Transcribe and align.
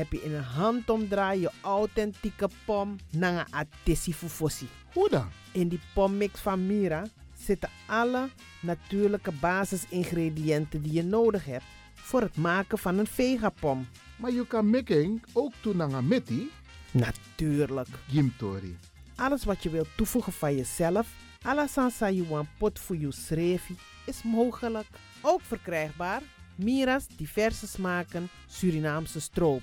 heb 0.00 0.12
je 0.12 0.22
in 0.22 0.34
een 0.34 0.42
handomdraai 0.42 1.40
je 1.40 1.50
authentieke 1.60 2.48
pom 2.64 2.96
naar 3.10 3.32
een 3.32 3.54
atesi 3.54 4.14
fufosi. 4.14 4.68
Hoe 4.92 5.08
dan? 5.08 5.28
In 5.52 5.68
die 5.68 5.80
pommix 5.94 6.40
van 6.40 6.66
Mira 6.66 7.06
zitten 7.38 7.68
alle 7.86 8.28
natuurlijke 8.60 9.32
basisingrediënten 9.32 10.82
die 10.82 10.92
je 10.92 11.02
nodig 11.02 11.44
hebt 11.44 11.64
voor 11.94 12.20
het 12.20 12.36
maken 12.36 12.78
van 12.78 12.98
een 12.98 13.06
vegapom. 13.06 13.88
Maar 14.16 14.32
je 14.32 14.46
kan 14.46 14.70
making 14.70 15.24
ook 15.32 15.52
toe 15.60 15.74
naar 15.74 15.90
een. 15.90 16.50
Natuurlijk. 16.90 17.88
Gimtori. 18.08 18.78
Alles 19.16 19.44
wat 19.44 19.62
je 19.62 19.70
wilt 19.70 19.96
toevoegen 19.96 20.32
van 20.32 20.56
jezelf, 20.56 21.08
alla 21.42 21.66
sansa 21.66 22.10
you 22.10 22.46
pot 22.58 22.78
voor 22.78 22.96
je 22.96 23.12
schreefie, 23.12 23.76
is 24.06 24.22
mogelijk. 24.22 24.86
Ook 25.20 25.40
verkrijgbaar 25.40 26.22
Mira's 26.54 27.06
diverse 27.16 27.66
smaken 27.66 28.28
Surinaamse 28.46 29.20
stroop. 29.20 29.62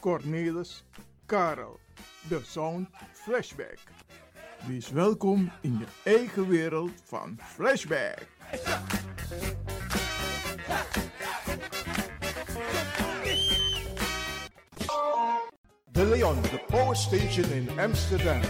Cornelis, 0.00 0.84
Karel. 1.26 1.78
De 2.28 2.40
Sound 2.44 2.88
Flashback. 3.12 3.78
Wees 4.66 4.90
welkom 4.90 5.52
in 5.60 5.78
je 5.78 5.86
eigen 6.10 6.48
wereld 6.48 6.92
van 7.04 7.38
Flashback. 7.42 8.26
De 15.90 16.04
Leon, 16.04 16.42
the 16.42 16.60
power 16.66 16.96
station 16.96 17.52
in 17.52 17.78
Amsterdam. 17.78 18.40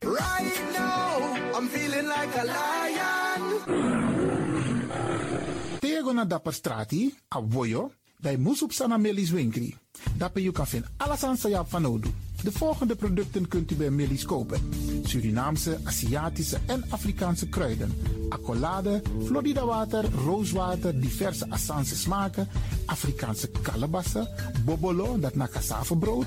Right 0.00 0.72
now, 0.72 1.58
I'm 1.58 1.68
feeling 1.68 2.06
like 2.06 2.38
a 2.38 2.44
lion. 2.44 3.60
Tego 5.80 6.12
na 6.12 6.24
dapper 6.24 6.52
strati, 6.52 7.14
a 7.28 7.40
voyo, 7.40 7.90
bij 8.22 8.36
Moesop 8.36 8.72
Sana 8.72 8.96
Melis 8.96 9.30
Winkri. 9.30 9.76
Daarbij 10.16 10.42
je 10.42 10.52
kan 10.52 10.66
alles 10.96 11.24
aan 11.24 11.36
Sayap 11.36 11.70
van 11.70 11.86
Odu. 11.86 12.10
De 12.42 12.52
volgende 12.52 12.96
producten 12.96 13.48
kunt 13.48 13.70
u 13.70 13.74
bij 13.74 13.90
Melis 13.90 14.24
kopen. 14.24 14.60
Surinaamse, 15.04 15.78
Aziatische 15.84 16.58
en 16.66 16.84
Afrikaanse 16.88 17.48
kruiden. 17.48 17.92
Accolade, 18.28 19.02
Florida 19.24 19.64
water, 19.64 20.04
rooswater, 20.24 21.00
diverse 21.00 21.50
Assange 21.50 21.84
smaken, 21.84 22.48
Afrikaanse 22.86 23.50
kalebassen, 23.62 24.28
bobolo, 24.64 25.18
dat 25.18 25.34
na 25.34 25.48
brood, 25.98 26.26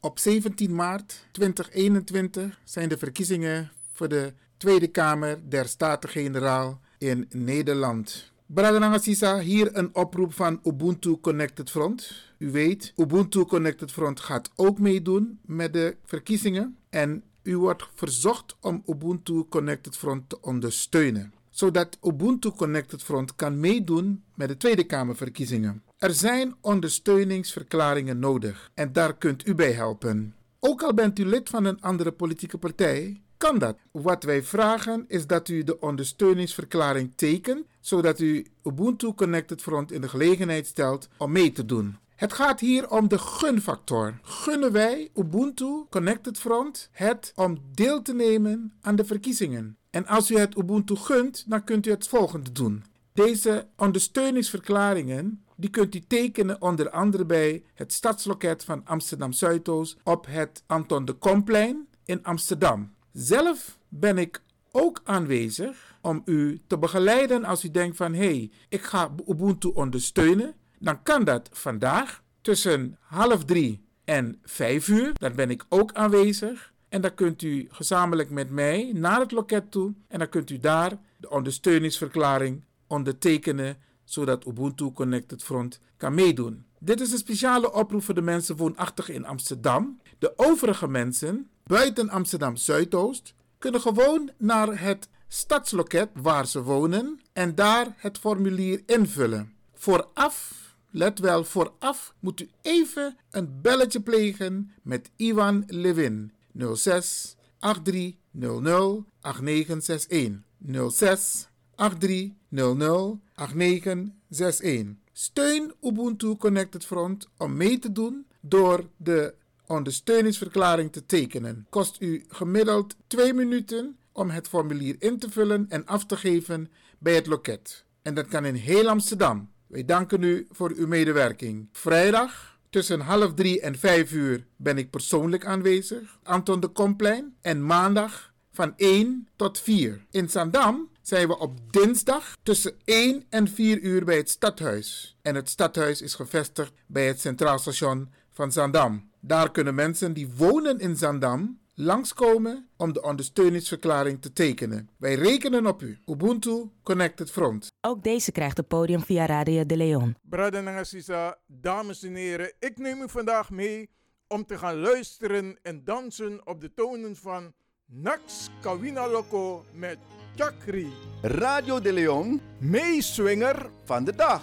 Op 0.00 0.18
17 0.18 0.74
maart 0.74 1.26
2021 1.32 2.60
zijn 2.64 2.88
de 2.88 2.98
verkiezingen 2.98 3.70
voor 3.92 4.08
de 4.08 4.32
Tweede 4.56 4.88
Kamer 4.88 5.38
der 5.48 5.68
Staten-Generaal 5.68 6.80
in 6.98 7.26
Nederland. 7.30 8.32
Bradananga 8.46 8.98
Sisa, 8.98 9.38
hier 9.38 9.76
een 9.76 9.94
oproep 9.94 10.34
van 10.34 10.60
Ubuntu 10.64 11.16
Connected 11.20 11.70
Front. 11.70 12.12
U 12.38 12.50
weet, 12.50 12.92
Ubuntu 12.96 13.44
Connected 13.44 13.92
Front 13.92 14.20
gaat 14.20 14.50
ook 14.56 14.78
meedoen 14.78 15.38
met 15.42 15.72
de 15.72 15.96
verkiezingen. 16.04 16.76
En 16.90 17.22
u 17.42 17.56
wordt 17.56 17.88
verzocht 17.94 18.56
om 18.60 18.82
Ubuntu 18.86 19.44
Connected 19.48 19.96
Front 19.96 20.28
te 20.28 20.40
ondersteunen. 20.40 21.32
Zodat 21.50 21.98
Ubuntu 22.02 22.50
Connected 22.50 23.02
Front 23.02 23.34
kan 23.36 23.60
meedoen 23.60 24.22
met 24.34 24.48
de 24.48 24.56
Tweede 24.56 24.84
Kamerverkiezingen. 24.84 25.82
Er 25.98 26.14
zijn 26.14 26.54
ondersteuningsverklaringen 26.60 28.18
nodig 28.18 28.70
en 28.74 28.92
daar 28.92 29.16
kunt 29.16 29.46
u 29.46 29.54
bij 29.54 29.72
helpen. 29.72 30.34
Ook 30.60 30.82
al 30.82 30.94
bent 30.94 31.18
u 31.18 31.24
lid 31.24 31.48
van 31.48 31.64
een 31.64 31.80
andere 31.80 32.12
politieke 32.12 32.58
partij, 32.58 33.22
kan 33.36 33.58
dat. 33.58 33.76
Wat 33.90 34.22
wij 34.22 34.42
vragen 34.42 35.04
is 35.08 35.26
dat 35.26 35.48
u 35.48 35.64
de 35.64 35.80
ondersteuningsverklaring 35.80 37.12
tekent, 37.16 37.66
zodat 37.80 38.20
u 38.20 38.46
Ubuntu 38.64 39.14
Connected 39.14 39.62
Front 39.62 39.92
in 39.92 40.00
de 40.00 40.08
gelegenheid 40.08 40.66
stelt 40.66 41.08
om 41.16 41.32
mee 41.32 41.52
te 41.52 41.64
doen. 41.64 41.96
Het 42.14 42.32
gaat 42.32 42.60
hier 42.60 42.90
om 42.90 43.08
de 43.08 43.18
gunfactor. 43.18 44.18
Gunnen 44.22 44.72
wij 44.72 45.10
Ubuntu 45.14 45.84
Connected 45.90 46.38
Front 46.38 46.88
het 46.92 47.32
om 47.34 47.58
deel 47.74 48.02
te 48.02 48.14
nemen 48.14 48.72
aan 48.80 48.96
de 48.96 49.04
verkiezingen? 49.04 49.76
En 49.90 50.06
als 50.06 50.30
u 50.30 50.38
het 50.38 50.56
Ubuntu 50.56 50.96
gunt, 50.96 51.44
dan 51.48 51.64
kunt 51.64 51.86
u 51.86 51.90
het 51.90 52.08
volgende 52.08 52.52
doen. 52.52 52.84
Deze 53.12 53.66
ondersteuningsverklaringen 53.76 55.42
die 55.60 55.70
kunt 55.70 55.94
u 55.94 56.00
tekenen 56.00 56.62
onder 56.62 56.90
andere 56.90 57.24
bij 57.24 57.62
het 57.74 57.92
stadsloket 57.92 58.64
van 58.64 58.80
Amsterdam 58.84 59.32
Zuidoost 59.32 59.96
op 60.04 60.26
het 60.26 60.62
Anton 60.66 61.04
de 61.04 61.12
Komplein 61.12 61.88
in 62.04 62.24
Amsterdam. 62.24 62.94
Zelf 63.12 63.78
ben 63.88 64.18
ik 64.18 64.42
ook 64.72 65.00
aanwezig 65.04 65.96
om 66.00 66.22
u 66.24 66.60
te 66.66 66.78
begeleiden 66.78 67.44
als 67.44 67.64
u 67.64 67.70
denkt 67.70 67.96
van 67.96 68.14
hé, 68.14 68.24
hey, 68.24 68.50
ik 68.68 68.82
ga 68.82 69.14
Ubuntu 69.26 69.68
ondersteunen. 69.68 70.54
Dan 70.78 71.02
kan 71.02 71.24
dat 71.24 71.48
vandaag 71.52 72.22
tussen 72.40 72.96
half 73.00 73.44
drie 73.44 73.84
en 74.04 74.38
vijf 74.42 74.88
uur. 74.88 75.10
Dan 75.12 75.34
ben 75.34 75.50
ik 75.50 75.64
ook 75.68 75.92
aanwezig. 75.92 76.72
En 76.88 77.00
dan 77.00 77.14
kunt 77.14 77.42
u 77.42 77.66
gezamenlijk 77.70 78.30
met 78.30 78.50
mij 78.50 78.92
naar 78.94 79.20
het 79.20 79.32
loket 79.32 79.70
toe. 79.70 79.94
En 80.08 80.18
dan 80.18 80.28
kunt 80.28 80.50
u 80.50 80.58
daar 80.58 80.98
de 81.16 81.30
ondersteuningsverklaring 81.30 82.64
ondertekenen 82.86 83.76
zodat 84.10 84.46
Ubuntu 84.46 84.92
Connected 84.92 85.42
Front 85.42 85.80
kan 85.96 86.14
meedoen. 86.14 86.64
Dit 86.78 87.00
is 87.00 87.12
een 87.12 87.18
speciale 87.18 87.72
oproep 87.72 88.02
voor 88.02 88.14
de 88.14 88.22
mensen 88.22 88.56
woonachtig 88.56 89.08
in 89.08 89.26
Amsterdam. 89.26 90.00
De 90.18 90.32
overige 90.36 90.88
mensen 90.88 91.48
buiten 91.64 92.08
Amsterdam 92.08 92.56
Zuidoost 92.56 93.34
kunnen 93.58 93.80
gewoon 93.80 94.30
naar 94.36 94.80
het 94.80 95.08
stadsloket 95.28 96.08
waar 96.14 96.46
ze 96.46 96.62
wonen 96.62 97.20
en 97.32 97.54
daar 97.54 97.94
het 97.96 98.18
formulier 98.18 98.82
invullen. 98.86 99.52
Vooraf, 99.74 100.52
let 100.90 101.18
wel, 101.18 101.44
vooraf 101.44 102.14
moet 102.18 102.40
u 102.40 102.48
even 102.62 103.16
een 103.30 103.60
belletje 103.60 104.00
plegen 104.00 104.72
met 104.82 105.10
Ivan 105.16 105.64
Levin 105.66 106.32
06 106.74 107.36
8300 107.58 109.04
8961 109.20 110.90
06 110.90 111.47
8300 111.78 113.18
8961. 113.34 114.96
Steun 115.12 115.72
Ubuntu 115.82 116.36
Connected 116.36 116.84
Front 116.84 117.28
om 117.36 117.56
mee 117.56 117.78
te 117.78 117.92
doen 117.92 118.26
door 118.40 118.88
de 118.96 119.34
ondersteuningsverklaring 119.66 120.92
te 120.92 121.06
tekenen. 121.06 121.66
Kost 121.70 122.00
u 122.00 122.24
gemiddeld 122.28 122.96
2 123.06 123.34
minuten 123.34 123.96
om 124.12 124.30
het 124.30 124.48
formulier 124.48 124.96
in 124.98 125.18
te 125.18 125.30
vullen 125.30 125.66
en 125.68 125.86
af 125.86 126.06
te 126.06 126.16
geven 126.16 126.70
bij 126.98 127.14
het 127.14 127.26
loket. 127.26 127.84
En 128.02 128.14
dat 128.14 128.28
kan 128.28 128.44
in 128.44 128.54
heel 128.54 128.88
Amsterdam. 128.88 129.50
Wij 129.66 129.84
danken 129.84 130.22
u 130.22 130.46
voor 130.50 130.72
uw 130.76 130.86
medewerking. 130.86 131.68
Vrijdag 131.72 132.58
tussen 132.70 133.00
half 133.00 133.34
drie 133.34 133.60
en 133.60 133.78
vijf 133.78 134.12
uur 134.12 134.46
ben 134.56 134.78
ik 134.78 134.90
persoonlijk 134.90 135.46
aanwezig. 135.46 136.18
Anton 136.22 136.60
de 136.60 136.68
Komplein. 136.68 137.36
En 137.40 137.66
maandag 137.66 138.32
van 138.58 138.72
1 138.76 139.28
tot 139.36 139.60
4. 139.60 140.06
In 140.10 140.28
Zandam 140.28 140.88
zijn 141.02 141.28
we 141.28 141.38
op 141.38 141.72
dinsdag 141.72 142.36
tussen 142.42 142.74
1 142.84 143.24
en 143.28 143.48
4 143.48 143.80
uur 143.80 144.04
bij 144.04 144.16
het 144.16 144.30
stadhuis. 144.30 145.16
En 145.22 145.34
het 145.34 145.48
stadhuis 145.48 146.02
is 146.02 146.14
gevestigd 146.14 146.72
bij 146.86 147.06
het 147.06 147.20
Centraal 147.20 147.58
Station 147.58 148.12
van 148.30 148.52
Zandam. 148.52 149.10
Daar 149.20 149.50
kunnen 149.50 149.74
mensen 149.74 150.12
die 150.12 150.30
wonen 150.36 150.78
in 150.78 150.96
Zandam 150.96 151.58
langskomen 151.74 152.68
om 152.76 152.92
de 152.92 153.02
ondersteuningsverklaring 153.02 154.22
te 154.22 154.32
tekenen. 154.32 154.90
Wij 154.96 155.14
rekenen 155.14 155.66
op 155.66 155.82
u. 155.82 155.98
Ubuntu 156.06 156.70
Connected 156.82 157.30
Front. 157.30 157.66
Ook 157.80 158.02
deze 158.02 158.32
krijgt 158.32 158.56
het 158.56 158.68
podium 158.68 159.00
via 159.00 159.26
Radio 159.26 159.66
de 159.66 159.76
Leon. 159.76 160.16
Brada 160.22 160.60
Nangasisa, 160.60 161.38
dames 161.46 162.02
en 162.02 162.14
heren, 162.14 162.52
ik 162.58 162.78
neem 162.78 163.02
u 163.02 163.08
vandaag 163.08 163.50
mee 163.50 163.90
om 164.26 164.46
te 164.46 164.58
gaan 164.58 164.76
luisteren 164.76 165.58
en 165.62 165.84
dansen 165.84 166.46
op 166.46 166.60
de 166.60 166.74
tonen 166.74 167.16
van 167.16 167.52
Nax 167.90 168.50
Kawina 168.60 169.06
Loco 169.06 169.64
met 169.72 169.98
Chakri. 170.36 170.92
Radio 171.22 171.80
de 171.80 171.92
Leon, 171.92 172.40
meeswinger 172.58 173.70
van 173.84 174.04
de 174.04 174.14
dag. 174.14 174.42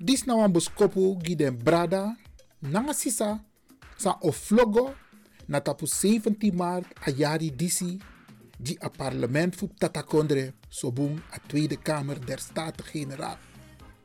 Dis 0.00 0.26
na 0.26 0.36
wan 0.36 0.52
boskopu 0.52 1.16
giden 1.22 1.56
brada 1.56 2.16
nanga 2.62 2.92
sa 3.96 4.18
oflogo 4.20 4.94
na 5.48 5.60
tapu 5.60 5.86
17 5.86 6.52
maart 6.52 6.86
a 7.06 7.10
jari 7.10 7.50
disi 7.50 7.98
di 8.58 8.76
a 8.80 8.90
parlement 8.90 9.54
fu 9.54 9.68
tatakondre 9.78 10.54
sobung 10.68 11.20
a 11.32 11.38
Tweede 11.38 11.76
Kamer 11.76 12.18
der 12.18 12.40
Staten-Generaal. 12.40 13.38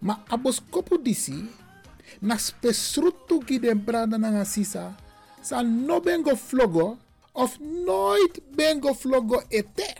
Ma 0.02 0.24
a 0.30 0.38
disi 1.04 1.50
na 2.22 2.38
spesrutu 2.38 3.40
giden 3.46 3.80
brada 3.84 4.18
nanga 4.18 4.46
sa 4.46 5.62
no 5.62 6.00
bengo 6.00 6.36
flogo 6.36 6.98
of 7.34 7.58
nooit 7.60 8.40
bengo 8.56 8.94
flogo 8.94 9.42
ete. 9.50 9.96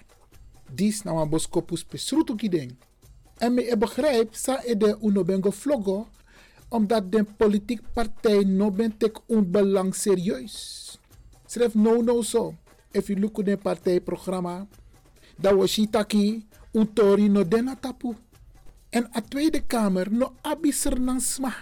Dis 0.70 1.04
na 1.04 1.14
wan 1.14 1.30
boskopu 1.30 1.76
spesrutu. 1.78 2.38
En 3.42 3.54
me 3.58 3.66
begrijp, 3.78 4.36
sa 4.38 4.62
e 4.62 4.78
de 4.78 4.98
uno 5.02 5.24
bengo 5.24 5.50
omdat 6.70 7.12
de 7.12 7.24
politiek 7.24 7.82
partij 7.94 8.44
no 8.44 8.72
ben 8.72 8.98
tek 8.98 9.20
un 9.28 9.52
belang 9.52 9.96
serieus. 9.96 11.00
Schrijf 11.46 11.74
no 11.74 12.02
no 12.02 12.22
so. 12.22 12.56
If 12.92 13.08
you 13.08 13.20
look 13.20 13.40
at 13.40 13.62
partijprogramma, 13.62 14.68
dat 15.38 15.54
was 15.54 15.72
shitaki, 15.72 16.48
un 16.72 16.94
tori 16.94 17.28
no 17.30 17.48
dena 17.48 17.76
tapu. 17.76 18.16
En 18.90 19.10
a 19.16 19.22
Tweede 19.22 19.66
Kamer 19.66 20.12
no 20.12 20.34
abiser 20.42 20.98
sma. 21.18 21.56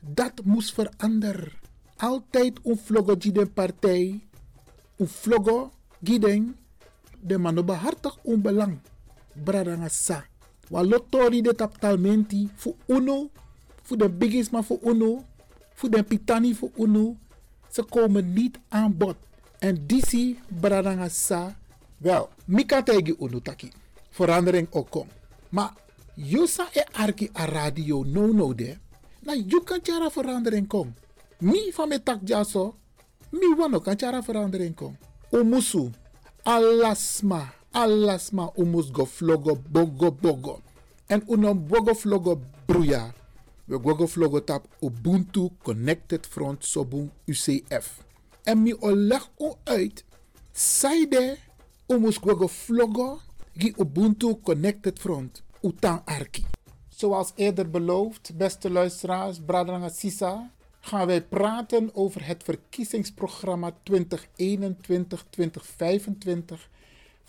Dat 0.00 0.44
moest 0.44 0.74
veranderen. 0.74 1.52
Altijd 1.96 2.58
un 2.62 2.76
vlogo 2.76 3.14
giden 3.18 3.52
partij, 3.52 4.20
un 4.96 5.08
vlogo 5.08 5.70
giden, 6.02 6.56
de 7.20 7.38
man 7.38 7.64
behartig 7.64 8.18
un 8.24 8.42
belang. 8.42 8.80
Wa 10.70 10.82
lotori 10.82 11.42
de 11.42 11.54
taptalmenti 11.54 12.48
fu 12.54 12.76
uno, 12.86 13.30
fu 13.82 13.96
de 13.96 14.08
bigisma 14.08 14.62
fu 14.62 14.78
uno, 14.82 15.24
fu 15.74 15.88
de 15.88 16.02
pitani 16.02 16.54
fu 16.54 16.70
uno. 16.76 17.16
Ze 17.70 17.82
komen 17.82 18.32
niet 18.32 18.58
aan 18.68 18.96
bod. 18.96 19.16
En 19.58 19.86
disi 19.86 20.38
bradanga 20.48 21.08
sa, 21.08 21.56
wel, 21.98 22.28
mika 22.44 22.82
tegi 22.82 23.14
uno 23.18 23.40
taki. 23.40 23.70
Verandering 24.10 24.66
ook 24.70 24.90
kom. 24.90 25.06
Maar 25.48 25.72
Yusa 26.14 26.68
e 26.72 26.84
arki 26.92 27.30
a 27.32 27.44
radio 27.44 28.02
no 28.04 28.26
no 28.32 28.54
de. 28.54 28.76
Na 29.22 29.34
chara 29.82 30.10
verandering 30.10 30.66
kom. 30.66 30.94
Mi 31.38 31.72
van 31.72 31.88
me 31.88 32.02
tak 32.02 32.20
jaso. 32.24 32.74
Mi 33.30 33.54
wano 33.54 33.80
kan 33.80 33.96
chara 33.96 34.22
verandering 34.22 34.74
kom. 34.74 34.96
Umusu. 35.30 35.90
Alasma. 36.42 37.52
Alasma 37.72 38.52
umus 38.56 38.90
go 38.90 39.06
flogo 39.06 39.54
bogo 39.70 40.10
bogo. 40.10 40.60
En 41.06 41.22
unom 41.26 41.66
bogo 41.66 41.94
flogo 41.94 42.40
bruya. 42.66 43.14
We 43.66 43.78
gogo 43.78 44.06
flogo 44.06 44.40
tap 44.44 44.66
Ubuntu 44.80 45.50
Connected 45.62 46.26
Front 46.26 46.64
Sobun 46.64 47.10
UCF. 47.26 48.02
En 48.42 48.62
mi 48.62 48.74
oleg 48.80 49.28
o 49.36 49.58
uit. 49.64 50.04
Saide 50.52 51.38
umus 51.86 52.18
gogo 52.18 52.48
flogo 52.48 53.20
gi 53.54 53.74
Ubuntu 53.76 54.40
Connected 54.42 54.98
Front. 54.98 55.42
Utang 55.62 56.02
Arki. 56.04 56.44
Zoals 56.88 57.32
eerder 57.34 57.70
beloofd, 57.70 58.32
beste 58.36 58.70
luisteraars, 58.70 59.38
Bradrang 59.46 59.90
Sisa, 59.90 60.50
gaan 60.80 61.06
wij 61.06 61.22
praten 61.22 61.94
over 61.94 62.26
het 62.26 62.42
verkiezingsprogramma 62.42 63.72
2021-2025 63.72 63.74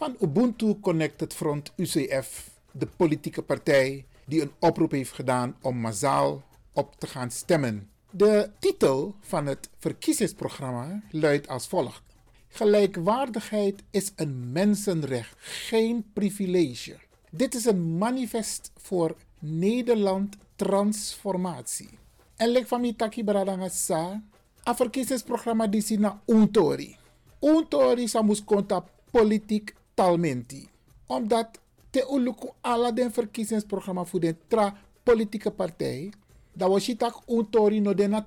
van 0.02 0.16
Ubuntu 0.20 0.80
Connected 0.80 1.34
Front 1.34 1.72
UCF, 1.76 2.50
de 2.72 2.88
politieke 2.96 3.42
partij 3.42 4.06
die 4.26 4.42
een 4.42 4.52
oproep 4.60 4.92
heeft 4.92 5.12
gedaan 5.12 5.56
om 5.62 5.78
massaal 5.78 6.44
op 6.74 6.96
te 6.98 7.08
gaan 7.08 7.32
stemmen. 7.32 7.90
De 8.12 8.50
titel 8.60 9.16
van 9.20 9.46
het 9.46 9.70
verkiezingsprogramma 9.78 11.02
luidt 11.12 11.48
als 11.48 11.68
volgt: 11.68 12.02
Gelijkwaardigheid 12.48 13.84
is 13.92 14.12
een 14.16 14.52
mensenrecht, 14.52 15.36
geen 15.38 16.06
privilege. 16.14 16.96
Dit 17.32 17.56
is 17.56 17.66
een 17.66 17.98
manifest 17.98 18.72
voor 18.78 19.16
Nederland 19.40 20.38
transformatie. 20.56 21.90
En 22.36 22.50
lek 22.50 22.68
van 22.68 22.82
mi 22.82 22.96
taki 22.96 23.24
sa, 23.70 24.22
a 24.68 24.76
verkiezingsprogramma 24.76 25.68
disi 25.68 25.98
na 25.98 26.22
untori. 26.26 26.98
Untori 27.40 28.08
sa 28.08 28.22
mus 28.22 28.44
konta 28.44 28.86
politiek 29.12 29.76
talmenti. 29.94 30.70
Omdat 31.06 31.60
te 31.90 32.08
uluku 32.12 32.50
ala 32.62 32.92
den 32.92 33.12
verkiezingsprogramma 33.12 34.06
voor 34.06 34.20
de 34.20 34.36
tra 34.48 34.78
politieke 35.04 35.52
partij, 35.52 36.14
dat 36.54 36.70
was 36.70 36.86
je 36.86 37.14
untori 37.28 37.80
no 37.80 37.94
de. 37.94 38.24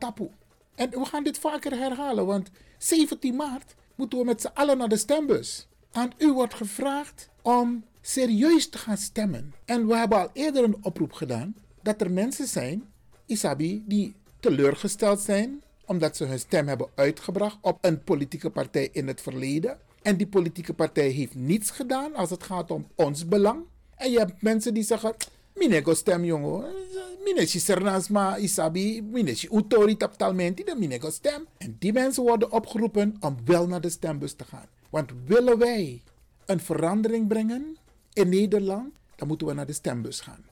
En 0.75 0.91
we 0.91 1.05
gaan 1.05 1.25
dit 1.25 1.39
vaker 1.39 1.79
herhalen, 1.79 2.27
want 2.27 2.51
17 2.79 3.37
maart 3.37 3.75
moeten 3.95 4.19
we 4.19 4.25
met 4.25 4.41
z'n 4.41 4.51
allen 4.55 4.79
naar 4.79 4.89
de 4.89 4.97
stembus. 4.97 5.67
En 5.91 6.13
u 6.19 6.33
wordt 6.33 6.55
gevraagd 6.55 7.29
om 7.43 7.85
serieus 8.01 8.69
te 8.69 8.79
gaan 8.79 8.97
stemmen. 8.97 9.55
En 9.65 9.87
we 9.87 9.97
hebben 9.97 10.19
al 10.19 10.31
eerder 10.33 10.65
een 10.65 10.77
oproep 10.83 11.13
gedaan 11.13 11.57
dat 11.83 12.01
er 12.01 12.11
mensen 12.11 12.47
zijn, 12.47 12.93
Isabi, 13.27 13.83
die 13.87 14.15
teleurgesteld 14.41 15.21
zijn 15.21 15.63
omdat 15.87 16.17
ze 16.17 16.25
hun 16.25 16.39
stem 16.39 16.69
hebben 16.69 16.89
uitgebracht 16.95 17.59
op 17.61 17.79
een 17.81 18.05
politieke 18.05 18.51
partij 18.51 18.89
in 18.93 19.07
het 19.07 19.21
verleden. 19.21 19.79
En 20.05 20.17
die 20.17 20.27
politieke 20.27 20.75
partij 20.75 21.09
heeft 21.09 21.35
niets 21.35 21.71
gedaan 21.71 22.15
als 22.15 22.31
het 22.31 22.43
gaat 22.43 22.71
om 22.71 22.87
ons 22.95 23.29
belang. 23.29 23.65
En 23.97 24.11
je 24.11 24.19
hebt 24.19 24.43
mensen 24.43 24.75
die 24.75 24.83
zeggen, 24.83 25.15
minego 25.55 25.95
stem 25.95 26.25
jongen, 26.25 26.65
mineshi 27.25 27.59
sernasma 27.59 28.37
isabi, 28.37 29.03
mineshi 29.03 29.49
autoritap 29.49 30.13
talmenti, 30.13 30.65
de 30.65 30.75
minego 30.79 31.11
stem. 31.11 31.47
En 31.59 31.77
die 31.79 31.93
mensen 31.93 32.23
worden 32.23 32.53
opgeroepen 32.53 33.17
om 33.21 33.37
wel 33.45 33.67
naar 33.67 33.81
de 33.81 33.89
stembus 33.89 34.33
te 34.33 34.45
gaan. 34.45 34.67
Want 34.91 35.11
willen 35.27 35.59
wij 35.59 36.03
een 36.47 36.61
verandering 36.61 37.29
brengen 37.29 37.77
in 38.13 38.29
Nederland, 38.29 38.95
dan 39.17 39.29
moeten 39.29 39.47
we 39.47 39.53
naar 39.53 39.67
de 39.67 39.73
stembus 39.73 40.21
gaan. 40.21 40.45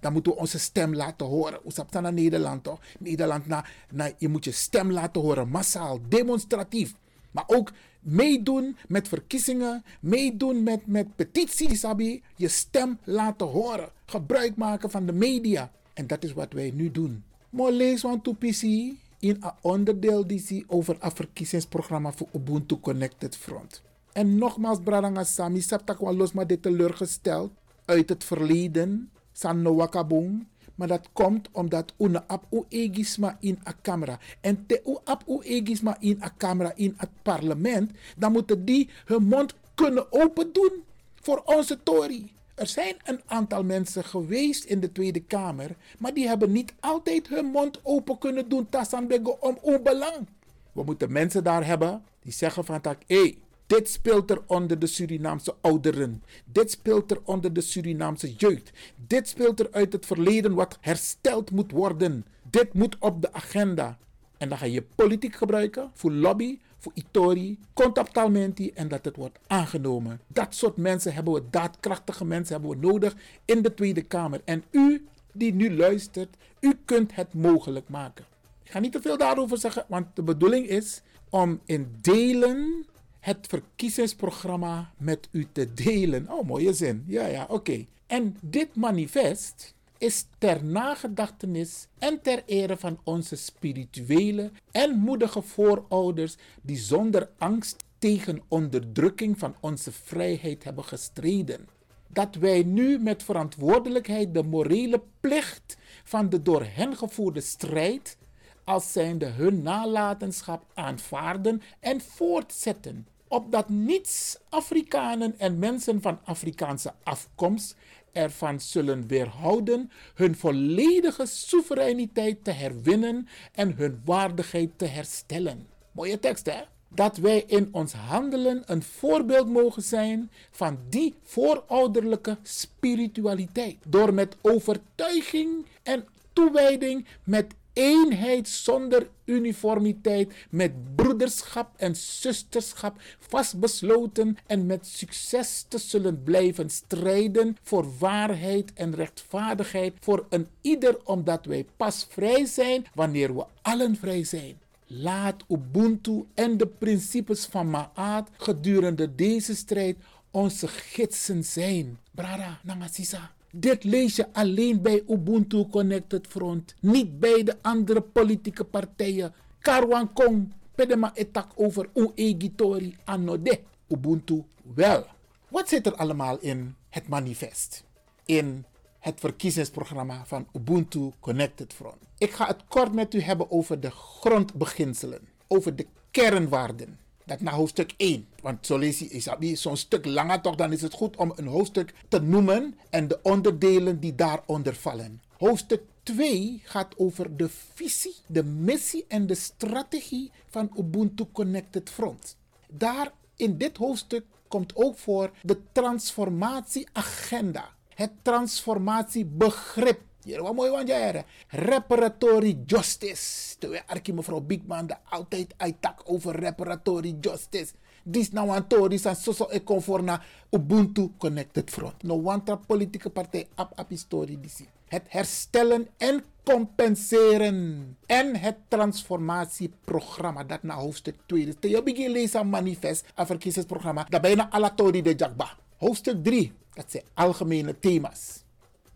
Dan 0.00 0.12
moeten 0.12 0.32
we 0.32 0.38
onze 0.38 0.58
stem 0.58 0.94
laten 0.94 1.26
horen. 1.26 1.58
Hoe 1.62 1.72
stapt 1.72 1.92
naar 1.92 2.12
Nederland 2.12 2.62
toch? 2.62 2.80
Nederland, 2.98 3.46
na, 3.46 3.64
na, 3.90 4.10
je 4.18 4.28
moet 4.28 4.44
je 4.44 4.52
stem 4.52 4.92
laten 4.92 5.20
horen, 5.20 5.48
massaal, 5.48 5.98
demonstratief. 6.08 6.94
Maar 7.30 7.44
ook 7.46 7.70
meedoen 8.04 8.76
met 8.88 9.08
verkiezingen, 9.08 9.84
meedoen 10.00 10.62
met, 10.62 10.86
met 10.86 11.16
petities, 11.16 11.80
Sabi. 11.80 12.22
Je 12.36 12.48
stem 12.48 12.98
laten 13.04 13.46
horen. 13.46 13.88
Gebruik 14.06 14.56
maken 14.56 14.90
van 14.90 15.06
de 15.06 15.12
media. 15.12 15.70
En 15.94 16.06
dat 16.06 16.24
is 16.24 16.32
wat 16.32 16.52
wij 16.52 16.70
nu 16.74 16.90
doen. 16.90 17.24
Maar 17.50 17.72
lees 17.72 18.02
want 18.02 18.24
to 18.24 18.32
PC 18.32 18.62
in 18.62 18.96
een 19.18 19.52
onderdeel 19.60 20.26
die 20.26 20.64
over 20.66 20.96
het 21.00 21.12
verkiezingsprogramma 21.12 22.12
voor 22.12 22.28
Ubuntu 22.32 22.80
Connected 22.80 23.36
Front. 23.36 23.82
En 24.12 24.38
nogmaals, 24.38 24.78
Bradanga 24.84 25.24
Sami, 25.24 25.64
los 25.98 26.32
maar 26.32 26.46
dit 26.46 26.62
teleurgesteld 26.62 27.50
uit 27.84 28.08
het 28.08 28.24
verleden, 28.24 29.10
San 29.32 29.76
wakabong. 29.76 30.46
Maar 30.74 30.88
dat 30.88 31.08
komt 31.12 31.48
omdat 31.52 31.94
una 31.98 32.24
ap 32.26 32.46
u 32.50 32.62
egisma 32.68 33.36
in 33.40 33.58
a 33.68 33.74
camera. 33.82 34.18
En 34.40 34.66
te 34.66 34.82
u 34.86 34.96
ap 35.04 35.24
u 35.28 35.38
egisma 35.40 35.96
in 36.00 36.22
a 36.22 36.32
camera 36.36 36.72
in 36.74 36.94
het 36.96 37.10
parlement, 37.22 37.90
dan 38.16 38.32
moeten 38.32 38.64
die 38.64 38.88
hun 39.04 39.22
mond 39.22 39.54
kunnen 39.74 40.12
open 40.12 40.52
doen 40.52 40.84
voor 41.14 41.42
onze 41.44 41.82
Tory. 41.82 42.32
Er 42.54 42.66
zijn 42.66 42.96
een 43.04 43.20
aantal 43.26 43.64
mensen 43.64 44.04
geweest 44.04 44.64
in 44.64 44.80
de 44.80 44.92
Tweede 44.92 45.20
Kamer, 45.20 45.76
maar 45.98 46.14
die 46.14 46.28
hebben 46.28 46.52
niet 46.52 46.74
altijd 46.80 47.28
hun 47.28 47.44
mond 47.44 47.80
open 47.82 48.18
kunnen 48.18 48.48
doen 48.48 48.68
tassanbego 48.68 49.36
om 49.40 49.58
onbelang. 49.60 50.26
We 50.72 50.82
moeten 50.82 51.12
mensen 51.12 51.44
daar 51.44 51.66
hebben 51.66 52.04
die 52.22 52.32
zeggen 52.32 52.64
van 52.64 52.80
tak, 52.80 53.02
hé, 53.06 53.20
hey, 53.20 53.38
dit 53.66 53.88
speelt 53.88 54.30
er 54.30 54.42
onder 54.46 54.78
de 54.78 54.86
Surinaamse 54.86 55.54
ouderen. 55.60 56.22
Dit 56.44 56.70
speelt 56.70 57.10
er 57.10 57.20
onder 57.24 57.52
de 57.52 57.60
Surinaamse 57.60 58.34
jeugd. 58.34 58.70
Dit 59.06 59.28
speelt 59.28 59.60
er 59.60 59.68
uit 59.70 59.92
het 59.92 60.06
verleden 60.06 60.54
wat 60.54 60.78
hersteld 60.80 61.50
moet 61.50 61.70
worden. 61.70 62.26
Dit 62.50 62.72
moet 62.72 62.96
op 62.98 63.22
de 63.22 63.32
agenda. 63.32 63.98
En 64.38 64.48
dan 64.48 64.58
ga 64.58 64.66
je 64.66 64.82
politiek 64.82 65.34
gebruiken 65.34 65.90
voor 65.94 66.12
lobby, 66.12 66.58
voor 66.78 66.92
itori, 66.94 67.58
contactalmenti 67.72 68.70
en 68.70 68.88
dat 68.88 69.04
het 69.04 69.16
wordt 69.16 69.38
aangenomen. 69.46 70.20
Dat 70.26 70.54
soort 70.54 70.76
mensen 70.76 71.14
hebben 71.14 71.32
we, 71.32 71.42
daadkrachtige 71.50 72.24
mensen 72.24 72.54
hebben 72.54 72.80
we 72.80 72.86
nodig 72.86 73.16
in 73.44 73.62
de 73.62 73.74
Tweede 73.74 74.02
Kamer. 74.02 74.40
En 74.44 74.64
u 74.70 75.06
die 75.32 75.54
nu 75.54 75.76
luistert, 75.76 76.36
u 76.60 76.78
kunt 76.84 77.14
het 77.14 77.34
mogelijk 77.34 77.88
maken. 77.88 78.24
Ik 78.62 78.70
ga 78.70 78.78
niet 78.78 78.92
te 78.92 79.00
veel 79.00 79.18
daarover 79.18 79.58
zeggen, 79.58 79.84
want 79.88 80.06
de 80.14 80.22
bedoeling 80.22 80.66
is 80.66 81.02
om 81.30 81.60
in 81.64 81.96
delen 82.00 82.86
het 83.24 83.46
verkiezingsprogramma 83.46 84.92
met 84.96 85.28
u 85.30 85.46
te 85.52 85.74
delen. 85.74 86.30
Oh, 86.30 86.46
mooie 86.46 86.72
zin. 86.72 87.04
Ja, 87.06 87.26
ja, 87.26 87.46
oké. 87.48 87.86
En 88.06 88.36
dit 88.40 88.76
manifest 88.76 89.74
is 89.98 90.26
ter 90.38 90.64
nagedachtenis 90.64 91.86
en 91.98 92.22
ter 92.22 92.42
ere 92.46 92.76
van 92.76 92.98
onze 93.04 93.36
spirituele 93.36 94.50
en 94.70 94.98
moedige 94.98 95.42
voorouders 95.42 96.36
die 96.62 96.76
zonder 96.76 97.30
angst 97.38 97.84
tegen 97.98 98.42
onderdrukking 98.48 99.38
van 99.38 99.54
onze 99.60 99.92
vrijheid 99.92 100.64
hebben 100.64 100.84
gestreden. 100.84 101.68
Dat 102.08 102.34
wij 102.34 102.62
nu 102.62 102.98
met 102.98 103.22
verantwoordelijkheid 103.22 104.34
de 104.34 104.42
morele 104.42 105.02
plicht 105.20 105.76
van 106.04 106.28
de 106.28 106.42
door 106.42 106.64
hen 106.64 106.96
gevoerde 106.96 107.40
strijd 107.40 108.16
als 108.64 108.92
zijnde 108.92 109.26
hun 109.26 109.62
nalatenschap 109.62 110.64
aanvaarden 110.74 111.62
en 111.80 112.00
voortzetten 112.00 113.06
opdat 113.34 113.68
niets 113.68 114.38
Afrikanen 114.48 115.34
en 115.38 115.58
mensen 115.58 116.00
van 116.00 116.18
Afrikaanse 116.24 116.92
afkomst 117.02 117.76
ervan 118.12 118.60
zullen 118.60 119.06
weerhouden 119.06 119.90
hun 120.14 120.36
volledige 120.36 121.26
soevereiniteit 121.26 122.44
te 122.44 122.50
herwinnen 122.50 123.28
en 123.52 123.74
hun 123.76 124.00
waardigheid 124.04 124.70
te 124.76 124.84
herstellen. 124.84 125.66
Mooie 125.92 126.18
tekst, 126.18 126.46
hè? 126.46 126.60
Dat 126.88 127.16
wij 127.16 127.44
in 127.46 127.68
ons 127.72 127.92
handelen 127.92 128.62
een 128.66 128.82
voorbeeld 128.82 129.48
mogen 129.48 129.82
zijn 129.82 130.30
van 130.50 130.78
die 130.88 131.14
voorouderlijke 131.22 132.38
spiritualiteit. 132.42 133.76
Door 133.86 134.14
met 134.14 134.36
overtuiging 134.42 135.66
en 135.82 136.04
toewijding 136.32 137.06
met 137.24 137.54
eenheid 137.74 138.48
zonder 138.48 139.08
uniformiteit, 139.24 140.32
met 140.50 140.94
broederschap 140.94 141.68
en 141.76 141.96
zusterschap 141.96 143.00
vastbesloten 143.18 144.36
en 144.46 144.66
met 144.66 144.86
succes 144.86 145.64
te 145.68 145.78
zullen 145.78 146.22
blijven 146.22 146.70
strijden 146.70 147.56
voor 147.62 147.98
waarheid 147.98 148.72
en 148.72 148.94
rechtvaardigheid 148.94 149.94
voor 150.00 150.26
een 150.28 150.48
ieder, 150.60 150.98
omdat 151.04 151.44
wij 151.44 151.66
pas 151.76 152.06
vrij 152.08 152.44
zijn 152.44 152.86
wanneer 152.94 153.34
we 153.34 153.44
allen 153.62 153.96
vrij 153.96 154.24
zijn. 154.24 154.58
Laat 154.86 155.44
Ubuntu 155.48 156.24
en 156.34 156.56
de 156.56 156.66
principes 156.66 157.44
van 157.44 157.70
Maat 157.70 158.28
gedurende 158.36 159.14
deze 159.14 159.54
strijd 159.54 159.96
onze 160.30 160.68
gidsen 160.68 161.44
zijn. 161.44 161.98
Brada, 162.10 162.60
Nangasisa. 162.62 163.32
Dit 163.56 163.84
lees 163.84 164.16
je 164.16 164.32
alleen 164.32 164.82
bij 164.82 165.02
Ubuntu 165.08 165.66
Connected 165.70 166.26
Front, 166.26 166.74
niet 166.80 167.20
bij 167.20 167.42
de 167.42 167.56
andere 167.62 168.00
politieke 168.00 168.64
partijen. 168.64 169.34
Karwan 169.58 170.12
Kong, 170.12 170.52
pedema 170.74 171.14
etak 171.14 171.52
over 171.54 171.88
uegitori 171.94 172.96
anode. 173.04 173.60
Ubuntu 173.88 174.44
wel. 174.74 175.06
Wat 175.48 175.68
zit 175.68 175.86
er 175.86 175.94
allemaal 175.94 176.38
in 176.38 176.74
het 176.88 177.08
manifest? 177.08 177.84
In 178.24 178.64
het 178.98 179.20
verkiezingsprogramma 179.20 180.22
van 180.26 180.46
Ubuntu 180.52 181.10
Connected 181.20 181.72
Front. 181.72 182.02
Ik 182.18 182.30
ga 182.30 182.46
het 182.46 182.64
kort 182.68 182.92
met 182.92 183.14
u 183.14 183.20
hebben 183.20 183.50
over 183.50 183.80
de 183.80 183.90
grondbeginselen, 183.90 185.28
over 185.46 185.76
de 185.76 185.86
kernwaarden. 186.10 186.98
Dat 187.24 187.40
na 187.40 187.50
hoofdstuk 187.50 187.94
1. 187.96 188.26
Want 188.42 188.66
zo 188.66 188.78
lees 188.78 188.98
je 188.98 189.56
zo'n 189.56 189.76
stuk 189.76 190.04
langer 190.04 190.40
toch, 190.40 190.54
dan 190.54 190.72
is 190.72 190.82
het 190.82 190.92
goed 190.92 191.16
om 191.16 191.32
een 191.36 191.46
hoofdstuk 191.46 191.94
te 192.08 192.20
noemen 192.20 192.78
en 192.90 193.08
de 193.08 193.18
onderdelen 193.22 194.00
die 194.00 194.14
daaronder 194.14 194.74
vallen. 194.74 195.22
Hoofdstuk 195.38 195.82
2 196.02 196.60
gaat 196.64 196.98
over 196.98 197.36
de 197.36 197.48
visie, 197.74 198.14
de 198.26 198.44
missie 198.44 199.04
en 199.08 199.26
de 199.26 199.34
strategie 199.34 200.30
van 200.48 200.70
Ubuntu 200.78 201.24
Connected 201.32 201.90
Front. 201.90 202.36
Daar 202.68 203.12
in 203.36 203.58
dit 203.58 203.76
hoofdstuk 203.76 204.24
komt 204.48 204.76
ook 204.76 204.98
voor 204.98 205.30
de 205.42 205.58
transformatieagenda. 205.72 207.68
Het 207.94 208.10
transformatiebegrip. 208.22 210.00
Hier 210.24 210.42
wat 210.42 210.54
mooi 210.54 210.70
want 210.70 210.88
jaren. 210.88 211.24
Reparatory 211.48 212.58
justice. 212.66 213.56
Terwijl 213.58 213.82
Arki 213.86 214.12
mevrouw 214.12 214.40
Bigman 214.40 214.86
de 214.86 214.96
altijd 215.08 215.54
uittak 215.56 216.02
over 216.04 216.36
reparatory 216.36 217.16
justice. 217.20 217.72
Dis 218.04 218.30
nou 218.30 218.50
een 218.52 218.66
tori 218.66 218.98
san 218.98 219.16
soso 219.16 219.48
e 219.50 219.62
conform 219.64 220.04
na 220.04 220.20
Ubuntu 220.50 221.10
Connected 221.18 221.70
Front. 221.70 222.02
No 222.02 222.22
wantra 222.22 222.56
politieke 222.56 223.10
partij 223.10 223.46
ap 223.54 223.72
ap 223.80 223.88
historie 223.88 224.40
disi. 224.40 224.68
Het 224.88 225.02
herstellen 225.08 225.88
en 225.96 226.24
compenseren. 226.42 227.96
En 228.06 228.36
het 228.36 228.56
transformatieprogramma 228.68 230.44
dat 230.44 230.62
na 230.62 230.74
hoofdstuk 230.74 231.16
2 231.26 231.46
is. 231.46 231.70
Je 231.70 231.82
begin 231.82 232.10
lezen 232.10 232.48
manifest, 232.48 233.04
een 233.14 233.26
verkiezingsprogramma. 233.26 234.06
Dat 234.08 234.20
bijna 234.20 234.50
alle 234.50 234.74
tori 234.74 235.02
de 235.02 235.14
jakba. 235.16 235.56
Hoofdstuk 235.76 236.24
3, 236.24 236.52
dat 236.74 236.90
zijn 236.90 237.04
algemene 237.14 237.78
thema's. 237.78 238.43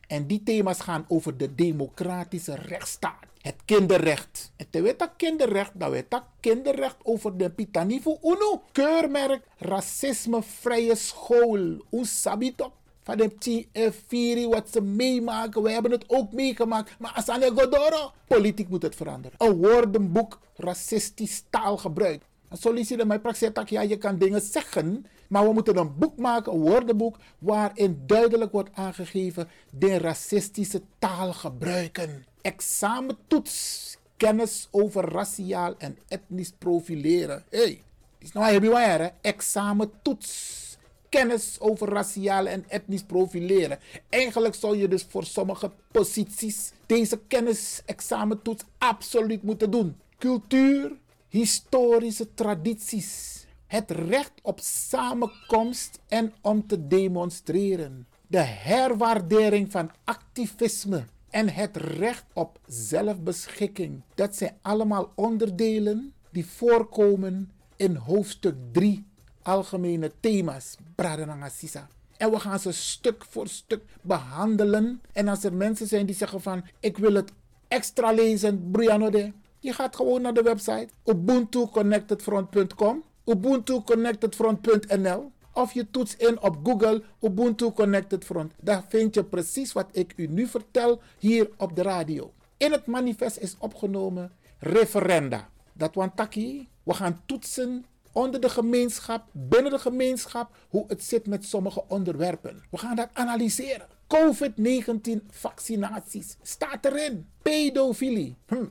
En 0.09 0.27
die 0.27 0.43
thema's 0.43 0.81
gaan 0.81 1.05
over 1.09 1.37
de 1.37 1.55
democratische 1.55 2.55
rechtsstaat. 2.55 3.27
Het 3.41 3.57
kinderrecht. 3.65 4.53
En 4.57 4.67
te 4.71 4.83
weten 4.83 5.11
kinderrecht, 5.17 5.71
dat 5.75 5.91
weet 5.91 6.11
dat 6.11 6.23
kinderrecht 6.41 6.97
over 7.03 7.37
de 7.37 7.51
Pitanivo 7.51 8.19
Uno. 8.23 8.63
Keurmerk 8.73 9.41
racismevrije 9.57 10.95
school. 10.95 11.85
Unsabito. 11.91 12.73
Van 13.03 13.17
de 13.17 13.31
TF4, 13.31 14.51
wat 14.51 14.69
ze 14.71 14.81
meemaken. 14.81 15.63
We 15.63 15.71
hebben 15.71 15.91
het 15.91 16.05
ook 16.07 16.33
meegemaakt. 16.33 16.99
Maar 16.99 17.13
Asane 17.15 17.51
Godoro. 17.55 18.13
Politiek 18.27 18.69
moet 18.69 18.83
het 18.83 18.95
veranderen. 18.95 19.37
Een 19.39 19.57
woordenboek 19.57 20.39
racistisch 20.57 21.43
taalgebruik. 21.51 22.23
En 22.49 22.57
solliciteer 22.57 23.07
mij 23.07 23.19
praxis 23.19 23.51
ja, 23.65 23.81
je 23.81 23.97
kan 23.97 24.19
dingen 24.19 24.41
zeggen, 24.41 25.07
maar 25.29 25.47
we 25.47 25.53
moeten 25.53 25.77
een 25.77 25.99
boek 25.99 26.19
maken, 26.19 26.53
een 26.53 26.61
woordenboek, 26.61 27.17
waarin 27.39 28.03
duidelijk 28.07 28.53
wordt 28.53 28.71
aangegeven 28.73 29.49
de 29.71 29.99
racistische 29.99 30.83
taal 30.99 31.33
gebruiken. 31.33 32.25
Examentoets, 32.43 33.97
kennis 34.17 34.69
over 34.71 35.05
raciaal 35.05 35.75
en 35.79 35.99
etnisch 36.09 36.53
profileren. 36.59 37.45
Hé, 37.51 37.59
hey, 37.59 37.83
is 38.19 38.33
nou 38.33 38.53
je 38.53 38.71
waar, 38.71 39.13
Examentoets. 39.21 40.67
Kennis 41.09 41.57
over 41.61 41.89
raciaal 41.89 42.47
en 42.47 42.65
etnisch 42.69 43.03
profileren. 43.03 43.79
Eigenlijk 44.09 44.55
zou 44.55 44.77
je 44.77 44.89
dus 44.89 45.07
voor 45.09 45.25
sommige 45.25 45.71
posities 45.91 46.73
deze 46.87 47.21
kennis-examentoets 47.29 48.65
absoluut 48.79 49.43
moeten 49.43 49.71
doen. 49.71 49.97
Cultuur, 50.19 50.93
historische 51.29 52.35
tradities. 52.35 53.38
Het 53.69 53.91
recht 53.91 54.33
op 54.43 54.61
samenkomst 54.63 56.01
en 56.09 56.33
om 56.41 56.67
te 56.67 56.87
demonstreren. 56.87 58.07
De 58.27 58.39
herwaardering 58.39 59.71
van 59.71 59.91
activisme 60.05 61.05
en 61.31 61.49
het 61.49 61.77
recht 61.77 62.25
op 62.33 62.59
zelfbeschikking. 62.67 64.03
Dat 64.15 64.37
zijn 64.37 64.57
allemaal 64.63 65.13
onderdelen 65.15 66.13
die 66.31 66.47
voorkomen 66.47 67.51
in 67.77 67.95
hoofdstuk 67.97 68.55
3 68.73 69.07
algemene 69.43 70.13
thema's. 70.21 70.77
Bradanangasisa. 70.95 71.89
En 72.17 72.31
we 72.31 72.41
gaan 72.41 72.59
ze 72.59 72.73
stuk 72.73 73.25
voor 73.29 73.49
stuk 73.49 73.83
behandelen. 74.03 75.01
En 75.13 75.29
als 75.29 75.45
er 75.45 75.55
mensen 75.55 75.87
zijn 75.87 76.07
die 76.07 76.15
zeggen 76.15 76.41
van 76.41 76.65
ik 76.81 76.99
wil 76.99 77.15
het 77.15 77.33
extra 77.69 78.13
lezen, 78.13 78.71
Brianode. 78.71 79.33
Je 79.61 79.73
gaat 79.73 79.97
gewoon 79.97 80.23
naar 80.23 80.35
de 80.35 80.43
website 80.43 80.89
ubuntuconnectedfront.com, 81.05 83.03
ubuntuconnectedfront.nl 83.29 85.31
of 85.53 85.73
je 85.73 85.91
toets 85.91 86.17
in 86.17 86.43
op 86.43 86.57
Google 86.63 87.03
Ubuntu 87.21 87.73
Connected 87.73 88.25
Front. 88.25 88.53
Daar 88.61 88.85
vind 88.89 89.15
je 89.15 89.25
precies 89.25 89.73
wat 89.73 89.89
ik 89.93 90.13
u 90.17 90.27
nu 90.27 90.47
vertel 90.47 91.01
hier 91.19 91.51
op 91.57 91.77
de 91.77 91.83
radio. 91.83 92.33
In 92.57 92.73
het 92.73 92.87
manifest 92.87 93.37
is 93.37 93.57
opgenomen 93.59 94.33
referenda. 94.59 95.49
Dat 95.73 95.95
want 95.95 96.17
taki, 96.17 96.69
we 96.83 96.95
gaan 96.95 97.21
toetsen 97.27 97.85
onder 98.13 98.41
de 98.41 98.49
gemeenschap, 98.49 99.27
binnen 99.33 99.71
de 99.71 99.79
gemeenschap, 99.79 100.51
hoe 100.69 100.85
het 100.87 101.05
zit 101.05 101.27
met 101.27 101.45
sommige 101.45 101.85
onderwerpen. 101.89 102.63
We 102.71 102.79
gaan 102.79 102.97
dat 102.97 103.09
analyseren. 103.13 103.87
COVID-19 104.07 105.27
vaccinaties 105.31 106.37
staat 106.43 106.85
erin. 106.85 107.29
Pedofilie, 107.43 108.37
hm, 108.47 108.65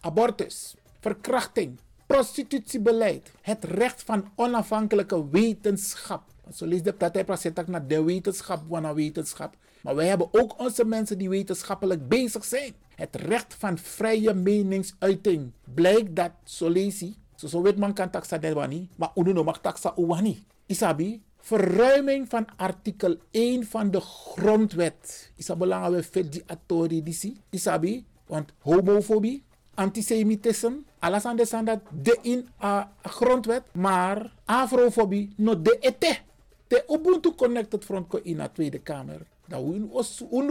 abortus, 0.00 0.74
verkrachting, 1.00 1.78
prostitutiebeleid, 2.06 3.32
het 3.40 3.64
recht 3.64 4.02
van 4.02 4.28
onafhankelijke 4.34 5.28
wetenschap. 5.30 6.22
Zo 6.54 6.66
lees 6.66 6.82
de 6.82 6.94
naar 7.66 7.86
de 7.86 8.04
wetenschap 8.04 8.62
van 8.68 8.94
wetenschap. 8.94 9.56
Maar 9.82 9.94
wij 9.94 10.06
hebben 10.06 10.28
ook 10.30 10.60
onze 10.60 10.84
mensen 10.84 11.18
die 11.18 11.28
wetenschappelijk 11.28 12.08
bezig 12.08 12.44
zijn. 12.44 12.74
Het 12.94 13.16
recht 13.16 13.54
van 13.54 13.78
vrije 13.78 14.34
meningsuiting. 14.34 15.52
Blijkt 15.74 16.16
dat, 16.16 16.30
zo 16.44 16.68
lees 16.68 16.98
je, 16.98 17.14
zo, 17.34 17.46
zo 17.46 17.62
weet 17.62 17.76
man 17.76 17.94
kan 17.94 18.10
taxa 18.10 18.38
derwani, 18.38 18.88
maar 18.96 19.10
uno 19.14 19.44
mag 19.44 19.60
taxa 19.60 19.92
uwani. 19.96 20.46
Isabi, 20.66 21.22
verruiming 21.40 22.28
van 22.28 22.46
artikel 22.56 23.16
1 23.30 23.66
van 23.66 23.90
de 23.90 24.00
grondwet. 24.00 25.32
Is 25.36 25.46
dat 25.46 25.58
belangrijk 25.58 26.04
voor 26.04 26.30
die 26.30 26.42
atori 26.46 27.02
Isabi, 27.50 28.04
want 28.26 28.52
homofobie, 28.58 29.44
antisemitisme, 29.76 30.82
alles 30.98 31.24
aan 31.24 31.36
de 31.36 31.46
dat 31.64 31.80
de 32.02 32.18
in 32.22 32.48
a 32.62 32.90
grondwet, 33.02 33.62
maar 33.72 34.32
afrofobie 34.44 35.32
no 35.36 35.62
de 35.62 35.76
ete. 35.80 36.18
De 36.66 36.84
Ubuntu 36.88 37.34
Connected 37.34 37.84
Front 37.84 38.08
ko 38.08 38.20
in 38.22 38.36
de 38.36 38.50
Tweede 38.52 38.78
Kamer. 38.78 39.20
Dat 39.46 39.62
we 39.62 39.88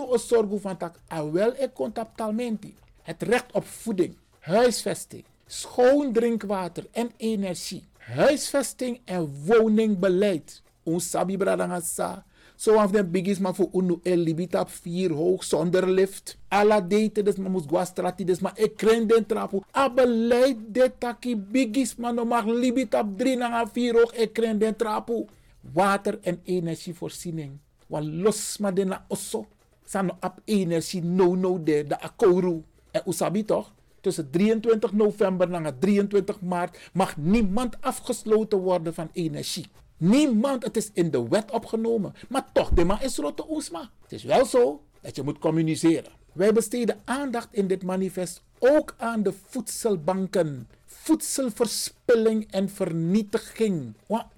ons 0.07 0.27
zorgen 0.27 0.61
van 0.61 0.75
dat 0.77 1.31
wel 1.31 1.53
e 1.57 1.69
contactalmenti. 1.73 2.73
Het 3.01 3.21
recht 3.23 3.51
op 3.51 3.65
voeding, 3.65 4.15
huisvesting, 4.39 5.23
schoon 5.45 6.13
drinkwater 6.13 6.87
en 6.91 7.11
energie, 7.17 7.83
huisvesting 7.97 9.01
en 9.05 9.43
woningbeleid. 9.45 10.61
Ons 10.83 11.09
sabi 11.09 11.37
bradangasa. 11.37 12.25
Zo 12.55 12.77
af 12.79 12.91
den 12.91 13.11
bigis 13.11 13.39
maar 13.39 13.55
voor 13.55 13.69
unu 13.73 13.99
el 14.03 14.17
libita 14.17 14.65
vier 14.67 15.11
hoog 15.11 15.43
zonder 15.43 15.89
lift. 15.89 16.37
Alla 16.47 16.81
date 16.81 17.23
des 17.23 17.35
ma 17.37 17.49
mus 17.49 17.65
guastrati 17.67 18.23
des 18.23 18.39
ma 18.39 18.51
ik 18.55 18.75
kren 18.75 19.07
den 19.07 19.25
trapu. 19.25 19.61
A 19.75 19.89
beleid 19.89 20.57
de 20.71 20.91
taki 20.97 21.35
bigis 21.37 21.95
maar 21.95 22.13
no 22.13 22.25
mag 22.25 22.45
libita 22.45 23.03
drie 23.17 23.37
na 23.37 23.67
vier 23.67 23.93
hoog 23.93 24.13
ik 24.13 24.33
kren 24.33 24.59
den 24.59 24.75
trapu. 24.75 25.25
Water 25.73 26.19
en 26.21 26.39
energievoorziening. 26.43 27.57
Wan 27.87 28.21
los 28.21 28.57
ma 28.57 28.71
den 28.71 28.87
na 28.87 29.05
osso. 29.07 29.45
San 29.85 30.11
op 30.11 30.41
energie 30.45 31.03
no 31.03 31.35
no 31.35 31.63
de 31.63 31.83
de 31.87 31.99
akoru. 32.01 32.63
En 32.91 33.01
usabi 33.05 33.43
toch? 33.43 33.73
tussen 34.05 34.29
23 34.29 34.93
november 34.93 35.51
en 35.51 35.79
23 35.79 36.41
maart 36.41 36.89
mag 36.93 37.17
niemand 37.17 37.81
afgesloten 37.81 38.59
worden 38.59 38.93
van 38.93 39.09
energie. 39.13 39.65
Niemand, 39.97 40.63
het 40.63 40.77
is 40.77 40.89
in 40.93 41.11
de 41.11 41.27
wet 41.27 41.51
opgenomen. 41.51 42.13
Maar 42.29 42.51
toch, 42.51 42.71
man 42.85 43.01
is 43.01 43.17
rotte 43.17 43.45
oesma. 43.49 43.89
Het 44.01 44.11
is 44.11 44.23
wel 44.23 44.45
zo 44.45 44.83
dat 45.01 45.15
je 45.15 45.23
moet 45.23 45.39
communiceren. 45.39 46.11
Wij 46.33 46.53
besteden 46.53 47.01
aandacht 47.05 47.47
in 47.51 47.67
dit 47.67 47.83
manifest 47.83 48.41
ook 48.59 48.95
aan 48.97 49.23
de 49.23 49.33
voedselbanken. 49.47 50.67
Voedselverspilling 50.85 52.51
en 52.51 52.69
vernietiging. 52.69 53.93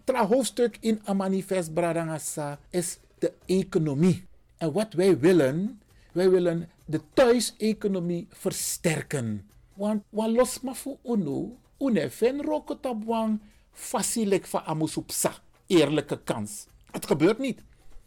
Het 0.05 0.15
hoofdstuk 0.15 0.77
in 0.79 1.01
een 1.03 1.17
manifest 1.17 1.73
Bradangasa 1.73 2.59
is 2.69 2.97
de 3.19 3.33
economie. 3.45 4.25
En 4.57 4.71
wat 4.71 4.93
wij 4.93 5.19
willen, 5.19 5.81
wij 6.11 6.29
willen 6.29 6.69
de 6.85 7.01
thuiseconomie 7.13 8.27
versterken. 8.29 9.49
Want 9.73 10.03
wat 10.09 10.29
los 10.29 10.61
maar 10.61 10.75
voor 10.75 10.97
UNO, 11.03 11.57
une 11.79 12.09
ven 12.09 12.41
rokotabwang, 12.41 13.39
facilik 13.71 14.45
van 14.45 14.63
amusupsa 14.63 15.33
eerlijke 15.67 16.19
kans. 16.23 16.65
Het 16.91 17.05
gebeurt 17.05 17.37
niet. 17.37 17.61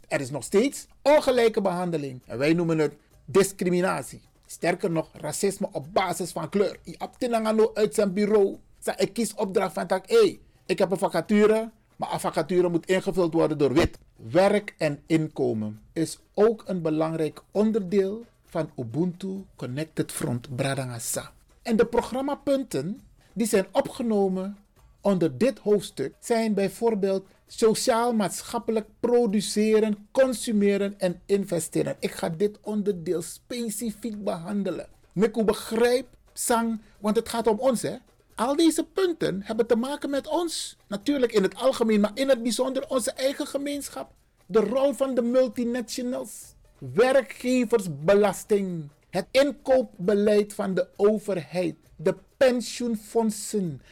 Er 0.09 0.21
is 0.21 0.31
nog 0.31 0.45
steeds 0.45 0.87
ongelijke 1.03 1.61
behandeling. 1.61 2.23
En 2.27 2.39
wij 2.39 2.53
noemen 2.53 2.79
het 2.79 2.95
discriminatie. 3.25 4.21
Sterker 4.47 4.91
nog, 4.91 5.09
racisme 5.13 5.69
op 5.73 5.87
basis 5.93 6.33
van 6.33 6.49
kleur. 6.49 6.79
Je 6.83 6.95
hebt 6.99 7.77
uit 7.77 7.95
zijn 7.95 8.13
bureau. 8.13 8.57
Ik 8.97 9.13
kies 9.13 9.35
opdracht 9.35 9.73
van 9.73 9.87
tak, 9.87 10.09
hey, 10.09 10.41
ik 10.67 10.79
heb 10.79 10.91
een 10.91 10.99
vacature, 10.99 11.71
maar 11.97 12.13
een 12.13 12.21
vacature 12.21 12.69
moet 12.69 12.87
ingevuld 12.87 13.33
worden 13.33 13.59
door 13.59 13.73
wit. 13.73 13.99
Werk 14.17 14.75
en 14.79 15.03
inkomen 15.07 15.81
is 15.93 16.19
ook 16.35 16.63
een 16.67 16.83
belangrijk 16.83 17.43
onderdeel 17.51 18.25
van 18.45 18.71
Ubuntu 18.77 19.45
Connected 19.57 20.13
Front 20.13 20.57
Bradangasa. 20.57 21.33
En 21.63 21.77
de 21.77 21.87
programmapunten 21.87 23.01
die 23.33 23.47
zijn 23.47 23.67
opgenomen 23.73 24.57
onder 25.01 25.39
dit 25.39 25.59
hoofdstuk 25.59 26.15
zijn 26.21 26.55
bijvoorbeeld 26.55 27.27
sociaal-maatschappelijk 27.47 28.87
produceren, 29.01 30.09
consumeren 30.13 30.95
en 30.99 31.21
investeren. 31.27 31.97
Ik 31.99 32.11
ga 32.11 32.29
dit 32.29 32.59
onderdeel 32.63 33.23
specifiek 33.23 34.25
behandelen. 34.25 34.89
Miku 35.13 35.45
begrijp, 35.45 36.07
sang, 36.33 36.81
want 36.99 37.17
het 37.17 37.29
gaat 37.29 37.47
om 37.47 37.59
ons 37.59 37.83
hè. 37.83 37.97
Al 38.35 38.57
deze 38.57 38.85
punten 38.85 39.43
hebben 39.43 39.67
te 39.67 39.77
maken 39.77 40.11
met 40.11 40.27
ons. 40.27 40.77
Natuurlijk 40.89 41.33
in 41.33 41.43
het 41.43 41.55
algemeen, 41.55 42.01
maar 42.01 42.11
in 42.15 42.29
het 42.29 42.43
bijzonder 42.43 42.89
onze 42.89 43.13
eigen 43.13 43.47
gemeenschap. 43.47 44.13
De 44.47 44.61
rol 44.61 44.93
van 44.93 45.15
de 45.15 45.23
multinationals. 45.23 46.55
Werkgeversbelasting. 46.79 48.89
Het 49.11 49.27
inkoopbeleid 49.31 50.55
van 50.55 50.75
de 50.75 50.89
overheid. 50.97 51.77
De 51.97 52.15
pensioenfondsen. 52.37 53.83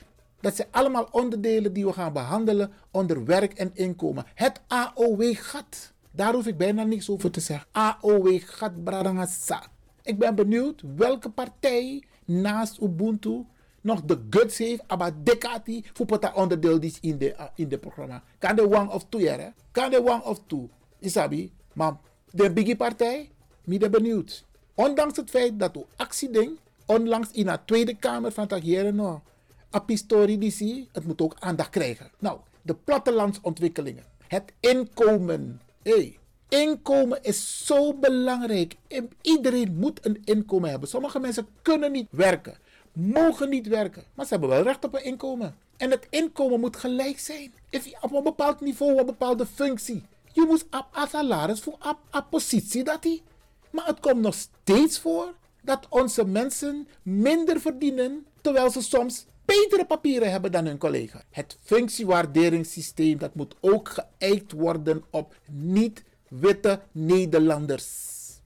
Dat 0.40 0.56
zijn 0.56 0.68
allemaal 0.70 1.08
onderdelen 1.10 1.72
die 1.72 1.86
we 1.86 1.92
gaan 1.92 2.12
behandelen 2.12 2.72
onder 2.90 3.24
werk 3.24 3.52
en 3.52 3.70
inkomen. 3.74 4.24
Het 4.34 4.60
AOW-gat. 4.66 5.92
Daar 6.10 6.34
hoef 6.34 6.46
ik 6.46 6.56
bijna 6.56 6.82
niks 6.82 7.10
over 7.10 7.30
te 7.30 7.40
zeggen. 7.40 7.68
AOW-gat 7.72 8.84
Bradangasa. 8.84 9.62
Ik 10.02 10.18
ben 10.18 10.34
benieuwd 10.34 10.82
welke 10.96 11.30
partij 11.30 12.04
naast 12.24 12.80
Ubuntu 12.80 13.44
nog 13.80 14.02
de 14.02 14.18
guts 14.30 14.58
heeft, 14.58 14.82
aber 14.86 15.24
dekati, 15.24 15.84
voor 15.92 16.20
dat 16.20 16.34
onderdeel 16.34 16.80
is 16.80 16.98
in 17.00 17.18
de, 17.18 17.32
uh, 17.32 17.42
in 17.54 17.68
de 17.68 17.78
programma. 17.78 18.22
Kan 18.38 18.56
de 18.56 18.70
one 18.70 18.90
of 18.90 19.04
two, 19.08 19.20
hè? 19.20 19.48
Kan 19.70 19.90
de 19.90 20.04
one 20.04 20.24
of 20.24 20.40
two. 20.46 20.68
Isabi, 20.98 21.52
maar 21.72 21.96
de 22.30 22.52
biggie 22.52 22.76
partij, 22.76 23.30
ik 23.64 23.80
ben 23.80 23.90
benieuwd. 23.90 24.44
Ondanks 24.74 25.16
het 25.16 25.30
feit 25.30 25.58
dat 25.58 25.76
u 25.76 25.84
actieding 25.96 26.58
onlangs 26.86 27.30
in 27.30 27.46
de 27.46 27.58
Tweede 27.64 27.94
Kamer 27.94 28.32
van 28.32 28.46
Tagieren 28.46 28.94
no, 28.94 29.22
apistori 29.70 30.38
die 30.38 30.50
zie, 30.50 30.88
het 30.92 31.06
moet 31.06 31.20
ook 31.20 31.36
aandacht 31.38 31.70
krijgen. 31.70 32.10
Nou, 32.18 32.38
de 32.62 32.74
plattelandsontwikkelingen, 32.74 34.04
het 34.26 34.52
inkomen. 34.60 35.60
Hey, 35.82 36.18
inkomen 36.48 37.22
is 37.22 37.66
zo 37.66 37.94
belangrijk. 37.94 38.76
Iedereen 39.20 39.76
moet 39.76 40.06
een 40.06 40.22
inkomen 40.24 40.70
hebben. 40.70 40.88
Sommige 40.88 41.18
mensen 41.18 41.46
kunnen 41.62 41.92
niet 41.92 42.08
werken 42.10 42.56
mogen 42.98 43.48
niet 43.48 43.66
werken. 43.66 44.04
Maar 44.14 44.26
ze 44.26 44.30
hebben 44.30 44.48
wel 44.50 44.62
recht 44.62 44.84
op 44.84 44.94
een 44.94 45.04
inkomen. 45.04 45.56
En 45.76 45.90
het 45.90 46.06
inkomen 46.10 46.60
moet 46.60 46.76
gelijk 46.76 47.18
zijn. 47.18 47.52
Op 48.00 48.12
een 48.12 48.22
bepaald 48.22 48.60
niveau, 48.60 48.92
op 48.92 48.98
een 48.98 49.06
bepaalde 49.06 49.46
functie. 49.46 50.02
Je 50.32 50.44
moet 50.48 50.66
op 50.70 51.08
salaris 51.08 51.60
voor 51.60 51.76
een 52.10 52.28
positie 52.30 52.84
dat 52.84 53.04
hij. 53.04 53.22
Maar 53.70 53.86
het 53.86 54.00
komt 54.00 54.20
nog 54.20 54.34
steeds 54.34 54.98
voor 54.98 55.34
dat 55.62 55.86
onze 55.88 56.24
mensen 56.24 56.88
minder 57.02 57.60
verdienen, 57.60 58.26
terwijl 58.40 58.70
ze 58.70 58.82
soms 58.82 59.26
betere 59.56 59.84
papieren 59.86 60.30
hebben 60.30 60.52
dan 60.52 60.66
hun 60.66 60.78
collega. 60.78 61.22
Het 61.30 61.58
functiewaarderingssysteem 61.62 63.18
dat 63.18 63.34
moet 63.34 63.54
ook 63.60 63.88
geëikt 63.88 64.52
worden 64.52 65.04
op 65.10 65.34
niet-witte 65.50 66.80
Nederlanders. 66.92 67.86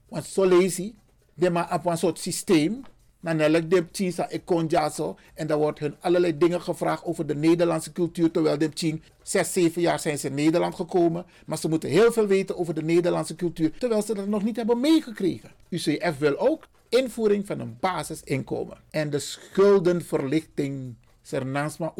Want 0.07 0.25
zo 0.25 0.45
lees 0.45 0.77
je, 0.77 1.49
maar 1.49 1.73
op 1.73 1.85
een 1.85 1.97
soort 1.97 2.19
systeem 2.19 2.83
dan 3.23 3.39
elk 3.39 3.69
de 3.69 4.41
kon 4.45 4.69
zo. 4.95 5.17
En 5.33 5.47
dan 5.47 5.59
wordt 5.59 5.79
hun 5.79 5.95
allerlei 5.99 6.37
dingen 6.37 6.61
gevraagd 6.61 7.03
over 7.03 7.27
de 7.27 7.35
Nederlandse 7.35 7.91
cultuur. 7.91 8.31
Terwijl 8.31 8.57
de 8.57 8.69
Chin, 8.73 9.03
zes, 9.21 9.53
zeven 9.53 9.81
jaar 9.81 9.99
zijn 9.99 10.17
ze 10.17 10.27
in 10.27 10.33
Nederland 10.33 10.75
gekomen. 10.75 11.25
Maar 11.45 11.57
ze 11.57 11.69
moeten 11.69 11.89
heel 11.89 12.11
veel 12.11 12.27
weten 12.27 12.57
over 12.57 12.73
de 12.73 12.83
Nederlandse 12.83 13.35
cultuur. 13.35 13.71
Terwijl 13.77 14.01
ze 14.01 14.13
dat 14.13 14.27
nog 14.27 14.43
niet 14.43 14.55
hebben 14.55 14.79
meegekregen. 14.79 15.51
UCF 15.69 16.17
wil 16.17 16.37
ook 16.37 16.67
invoering 16.97 17.45
van 17.45 17.59
een 17.59 17.77
basisinkomen. 17.79 18.77
En 18.89 19.09
de 19.09 19.19
schuldenverlichting. 19.19 20.95
Sernansma. 21.21 21.93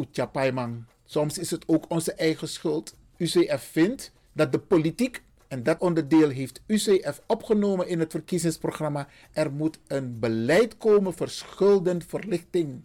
Soms 1.05 1.37
is 1.37 1.51
het 1.51 1.67
ook 1.67 1.85
onze 1.87 2.13
eigen 2.13 2.47
schuld. 2.47 2.95
UCF 3.17 3.69
vindt 3.71 4.11
dat 4.33 4.51
de 4.51 4.59
politiek 4.59 5.21
en 5.47 5.63
dat 5.63 5.79
onderdeel 5.79 6.29
heeft 6.29 6.61
UCF 6.65 7.21
opgenomen 7.27 7.87
in 7.87 7.99
het 7.99 8.11
verkiezingsprogramma. 8.11 9.07
Er 9.31 9.51
moet 9.51 9.79
een 9.87 10.19
beleid 10.19 10.77
komen 10.77 11.13
voor 11.13 11.29
schuldenverlichting. 11.29 12.81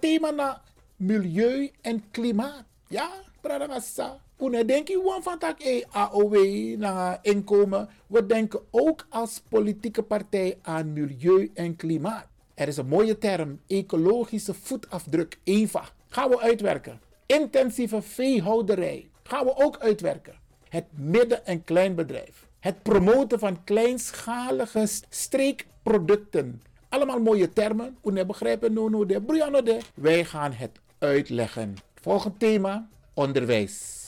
thema 0.00 0.30
na 0.30 0.62
milieu 0.96 1.70
en 1.80 2.04
klimaat. 2.10 2.64
Ja, 2.88 3.10
Pradagasa. 3.40 4.20
Denk 4.50 4.88
van 5.22 5.38
e 5.58 6.76
na 6.76 7.18
inkomen. 7.22 7.88
We 8.06 8.26
denken 8.26 8.60
ook 8.70 9.06
als 9.08 9.42
politieke 9.48 10.02
partij 10.02 10.58
aan 10.62 10.92
milieu 10.92 11.50
en 11.54 11.76
klimaat. 11.76 12.26
Er 12.54 12.68
is 12.68 12.76
een 12.76 12.86
mooie 12.86 13.18
term, 13.18 13.60
ecologische 13.66 14.54
voetafdruk, 14.54 15.38
EVA. 15.44 15.84
Gaan 16.08 16.28
we 16.28 16.40
uitwerken. 16.40 17.00
Intensieve 17.26 18.02
veehouderij. 18.02 19.10
Gaan 19.22 19.44
we 19.44 19.56
ook 19.56 19.78
uitwerken 19.78 20.40
het 20.72 20.84
midden- 20.90 21.46
en 21.46 21.64
kleinbedrijf. 21.64 22.46
Het 22.60 22.82
promoten 22.82 23.38
van 23.38 23.64
kleinschalige 23.64 24.86
streekproducten. 25.08 26.62
Allemaal 26.88 27.20
mooie 27.20 27.48
termen. 27.48 27.96
Hoe 28.00 28.24
begrijpen 28.26 28.72
no 28.72 28.88
no 28.88 29.06
de 29.06 29.22
Brianna 29.22 29.60
de. 29.60 29.78
Wij 29.94 30.24
gaan 30.24 30.52
het 30.52 30.80
uitleggen. 30.98 31.76
Volgend 31.94 32.38
thema: 32.38 32.88
onderwijs. 33.14 34.01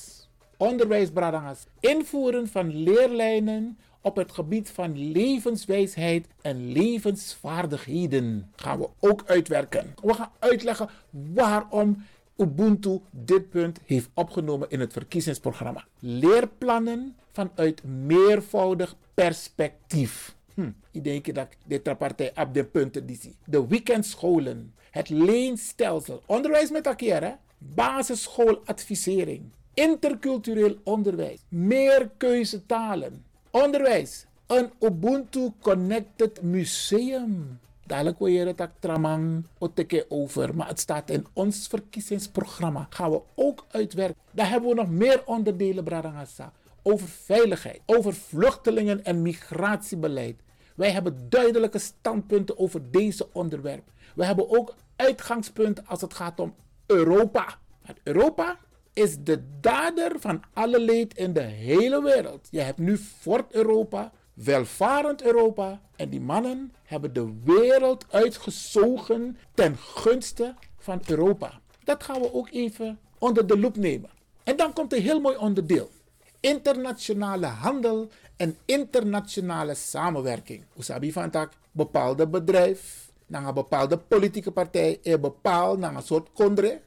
Onderwijs, 0.57 1.11
Bradangas. 1.11 1.67
Invoeren 1.81 2.49
van 2.49 2.83
leerlijnen 2.83 3.79
op 4.01 4.17
het 4.17 4.33
gebied 4.33 4.71
van 4.71 5.11
levenswijsheid 5.13 6.27
en 6.43 6.73
levensvaardigheden 6.73 8.53
gaan 8.57 8.79
we 8.79 8.89
ook 9.01 9.23
uitwerken. 9.27 9.95
We 10.03 10.15
gaan 10.15 10.31
uitleggen 10.39 10.89
waarom 11.11 12.05
Ubuntu 12.37 13.01
dit 13.11 13.51
punt 13.51 13.79
heeft 13.85 14.09
opgenomen 14.15 14.71
in 14.71 14.81
het 14.81 14.93
verkiezingsprogramma. 14.93 15.85
Leerplannen 15.99 17.17
vanuit 17.33 17.85
meervoudig 17.85 18.97
perspectief. 19.15 20.35
Hm, 20.55 20.71
ik 20.91 21.05
denk 21.05 21.35
dat 21.35 21.49
dit 21.67 21.99
partij 21.99 22.33
op 22.37 22.55
de 22.55 22.65
punten 22.65 23.07
die 23.07 23.19
zie. 23.21 23.37
De 23.45 23.67
weekendscholen, 23.67 24.75
het 24.91 25.09
leenstelsel, 25.09 26.23
onderwijs 26.27 26.71
met 26.71 26.87
elkaar, 26.87 27.39
basisschooladvisering, 27.59 29.43
intercultureel 29.75 30.77
onderwijs, 30.85 31.41
meer 31.49 32.11
talen, 32.67 33.25
onderwijs, 33.51 34.27
een 34.47 34.71
Ubuntu 34.81 35.53
Connected 35.61 36.43
Museum. 36.43 37.59
Dadelijk 37.87 38.19
wil 38.19 38.29
je 38.29 38.47
het 38.47 38.71
tramang 38.79 39.45
over. 40.09 40.57
Maar 40.57 40.69
het 40.69 40.81
staat 40.81 41.11
in 41.11 41.27
ons 41.33 41.67
verkiezingsprogramma. 41.67 42.87
Gaan 42.91 43.11
we 43.11 43.21
ook 43.35 43.67
uitwerken. 43.71 44.17
Daar 44.31 44.51
hebben 44.51 44.69
we 44.69 44.75
nog 44.75 44.91
meer 44.91 45.23
onderdelen, 45.27 45.85
Bradangasa. 45.85 46.53
Over 46.83 47.09
veiligheid, 47.09 47.81
over 47.87 48.15
vluchtelingen 48.15 49.05
en 49.05 49.23
migratiebeleid. 49.23 50.41
Wij 50.75 50.91
hebben 50.91 51.27
duidelijke 51.29 51.79
standpunten 51.79 52.59
over 52.59 52.91
deze 52.91 53.27
onderwerp. 53.33 53.91
We 54.15 54.25
hebben 54.25 54.51
ook 54.51 54.75
uitgangspunten 54.97 55.87
als 55.87 56.01
het 56.01 56.15
gaat 56.15 56.41
om 56.41 56.55
Europa. 56.87 57.59
Want 57.87 57.99
Europa 58.03 58.59
is 58.95 59.17
de 59.19 59.43
dader 59.61 60.13
van 60.21 60.43
alle 60.53 60.81
leed 60.81 61.17
in 61.17 61.33
de 61.33 61.41
hele 61.41 62.03
wereld. 62.03 62.49
Je 62.51 62.61
hebt 62.61 62.79
nu 62.79 62.97
Fort 62.97 63.53
Europa, 63.53 64.13
welvarend 64.35 65.23
Europa. 65.23 65.81
En 65.97 66.09
die 66.09 66.21
mannen 66.21 66.73
hebben 66.83 67.13
de 67.13 67.33
wereld 67.45 68.05
uitgezogen 68.11 69.39
ten 69.55 69.77
gunste 69.77 70.55
van 70.79 71.03
Europa. 71.07 71.61
Dat 71.85 72.05
gaan 72.05 72.21
we 72.21 72.35
ook 72.35 72.49
even 72.51 72.99
onder 73.19 73.47
de 73.47 73.59
loep 73.59 73.77
nemen. 73.77 74.11
En 74.45 74.57
dan 74.57 74.73
komt 74.73 74.93
een 74.93 75.03
heel 75.03 75.21
mooi 75.21 75.37
onderdeel. 75.37 75.91
Internationale 76.41 77.47
handel 77.47 78.09
en 78.37 78.57
internationale 78.65 79.75
samenwerking. 79.75 80.65
Usabi 80.79 81.13
van 81.13 81.31
tak, 81.31 81.53
bepaalde 81.73 82.29
bedrijf, 82.29 83.11
naar 83.27 83.47
een 83.47 83.55
bepaalde 83.55 83.99
politieke 83.99 84.51
partij, 84.51 84.99
een 85.03 85.21
bepaald 85.21 85.79
naar 85.79 85.95
een 85.95 86.03
soort 86.03 86.29
kondre, 86.33 86.81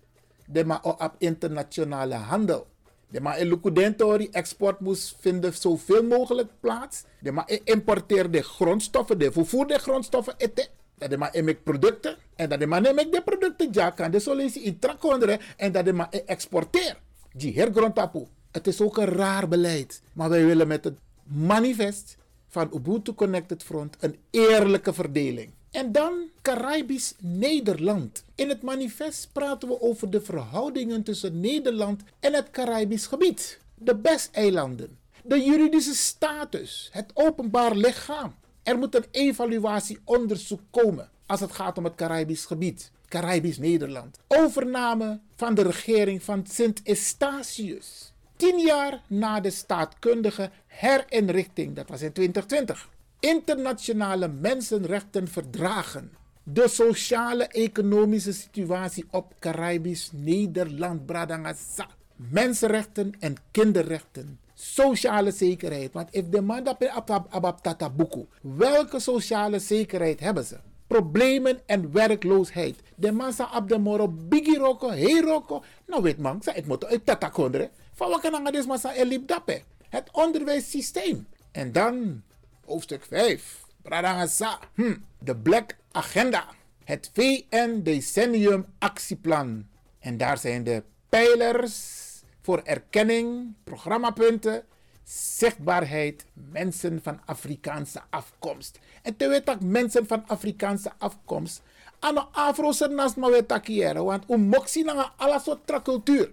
de 0.49 0.65
maar 0.65 0.83
op 0.83 1.15
internationale 1.17 2.15
handel. 2.15 2.67
De 3.09 3.21
maar 3.21 3.39
in 3.39 4.31
export 4.31 4.79
moest 4.79 5.15
vinden 5.19 5.53
zoveel 5.53 6.03
mogelijk 6.03 6.49
plaats. 6.59 7.03
De 7.19 7.31
maar 7.31 7.59
importeerde 7.63 8.43
grondstoffen, 8.43 9.19
de 9.19 9.31
vervoerde 9.31 9.77
grondstoffen 9.77 10.33
eten. 10.37 10.67
Dat 10.97 11.09
de 11.09 11.17
maar 11.17 11.35
in 11.35 11.57
producten. 11.63 12.15
En 12.35 12.49
dat 12.49 12.59
de 12.59 12.65
maar 12.65 12.81
neem 12.81 12.95
de 12.95 13.21
producten 13.25 13.67
ja 13.71 13.89
kan 13.89 14.11
de 14.11 14.19
solutie 14.19 14.61
in 14.61 14.79
trakonderen. 14.79 15.39
En 15.57 15.71
dat 15.71 15.85
de 15.85 15.93
maar 15.93 16.09
exporteer. 16.09 16.97
Die 17.33 17.53
hergrondtapu. 17.53 18.25
Het 18.51 18.67
is 18.67 18.81
ook 18.81 18.97
een 18.97 19.05
raar 19.05 19.47
beleid. 19.47 20.01
Maar 20.13 20.29
wij 20.29 20.45
willen 20.45 20.67
met 20.67 20.83
het 20.83 20.97
manifest 21.23 22.17
van 22.47 22.71
Ubuntu 22.73 23.13
Connected 23.13 23.63
Front 23.63 23.95
een 23.99 24.17
eerlijke 24.29 24.93
verdeling. 24.93 25.51
En 25.77 25.91
dan 25.91 26.29
Caribisch 26.41 27.13
Nederland. 27.19 28.23
In 28.35 28.49
het 28.49 28.61
manifest 28.61 29.29
praten 29.31 29.67
we 29.67 29.81
over 29.81 30.09
de 30.09 30.21
verhoudingen 30.21 31.03
tussen 31.03 31.39
Nederland 31.39 32.01
en 32.19 32.33
het 32.33 32.51
Caribisch 32.51 33.05
gebied. 33.05 33.59
De 33.75 33.95
Bes-eilanden, 33.95 34.97
De 35.23 35.41
juridische 35.43 35.95
status, 35.95 36.89
het 36.91 37.11
openbaar 37.13 37.75
lichaam. 37.75 38.35
Er 38.63 38.77
moet 38.77 38.95
een 38.95 39.05
evaluatieonderzoek 39.11 40.61
komen 40.71 41.09
als 41.25 41.39
het 41.39 41.51
gaat 41.51 41.77
om 41.77 41.83
het 41.83 41.95
Caribisch 41.95 42.45
gebied, 42.45 42.91
Caribisch 43.07 43.57
Nederland. 43.57 44.19
Overname 44.27 45.19
van 45.35 45.55
de 45.55 45.61
regering 45.61 46.23
van 46.23 46.45
Sint 46.49 46.81
Eustatius. 46.83 48.13
Tien 48.35 48.59
jaar 48.59 49.01
na 49.07 49.39
de 49.39 49.51
staatkundige 49.51 50.49
herinrichting, 50.67 51.75
dat 51.75 51.89
was 51.89 52.01
in 52.01 52.11
2020. 52.11 52.89
Internationale 53.19 54.27
mensenrechtenverdragen. 54.27 56.11
De 56.43 56.67
sociale-economische 56.67 58.33
situatie 58.33 59.05
op 59.11 59.33
Caribisch 59.39 60.09
Nederland, 60.13 61.05
Bradangasa. 61.05 61.87
Mensenrechten 62.15 63.13
en 63.19 63.35
kinderrechten. 63.51 64.39
Sociale 64.53 65.31
zekerheid. 65.31 65.93
Want 65.93 66.07
if 66.11 66.29
de 66.29 66.41
man 66.41 66.63
dat 66.63 66.87
abab 67.29 67.93
buku, 67.95 68.25
welke 68.41 68.99
sociale 68.99 69.59
zekerheid 69.59 70.19
hebben 70.19 70.43
ze? 70.43 70.57
Problemen 70.87 71.59
en 71.65 71.91
werkloosheid. 71.91 72.75
De 72.95 73.11
massa 73.11 73.49
op 73.55 73.69
de 73.69 73.77
moro 73.77 74.07
bigi 74.07 74.57
roko, 74.57 74.89
hey 74.89 75.19
roko. 75.19 75.63
Nou 75.87 76.01
weet 76.03 76.17
man, 76.17 76.41
ik 76.53 76.65
moet 76.65 76.85
uit 76.85 77.05
tata 77.05 77.29
kondre. 77.29 77.69
Van 77.93 78.09
wat 78.09 78.19
kan 78.19 78.43
deze 78.43 78.67
massa 78.67 78.93
elip? 78.93 79.61
Het 79.89 80.09
onderwijssysteem. 80.11 81.27
En 81.51 81.71
dan 81.71 82.21
hoofdstuk 82.67 83.05
5. 83.05 83.65
Bradangasa. 83.81 84.59
Hm. 84.73 84.95
De 85.19 85.35
Black 85.35 85.75
Agenda. 85.91 86.45
Het 86.83 87.09
VN 87.13 87.81
Decennium 87.83 88.65
Actieplan. 88.79 89.67
En 89.99 90.17
daar 90.17 90.37
zijn 90.37 90.63
de 90.63 90.83
pijlers 91.09 91.95
voor 92.41 92.61
erkenning, 92.63 93.53
programmapunten, 93.63 94.63
zichtbaarheid, 95.03 96.25
mensen 96.33 96.99
van 97.03 97.19
Afrikaanse 97.25 98.01
afkomst. 98.09 98.79
En 99.01 99.17
te 99.17 99.27
weten 99.27 99.71
mensen 99.71 100.07
van 100.07 100.27
Afrikaanse 100.27 100.91
afkomst, 100.97 101.61
ano 101.99 102.29
afro 102.31 102.71
naast 102.89 103.15
maar 103.15 103.31
weten 103.31 104.03
want 104.03 104.23
om 104.25 104.41
moxie 104.41 104.83
naar 104.83 105.13
alle 105.17 105.39
soort 105.39 105.81
cultuur. 105.81 106.31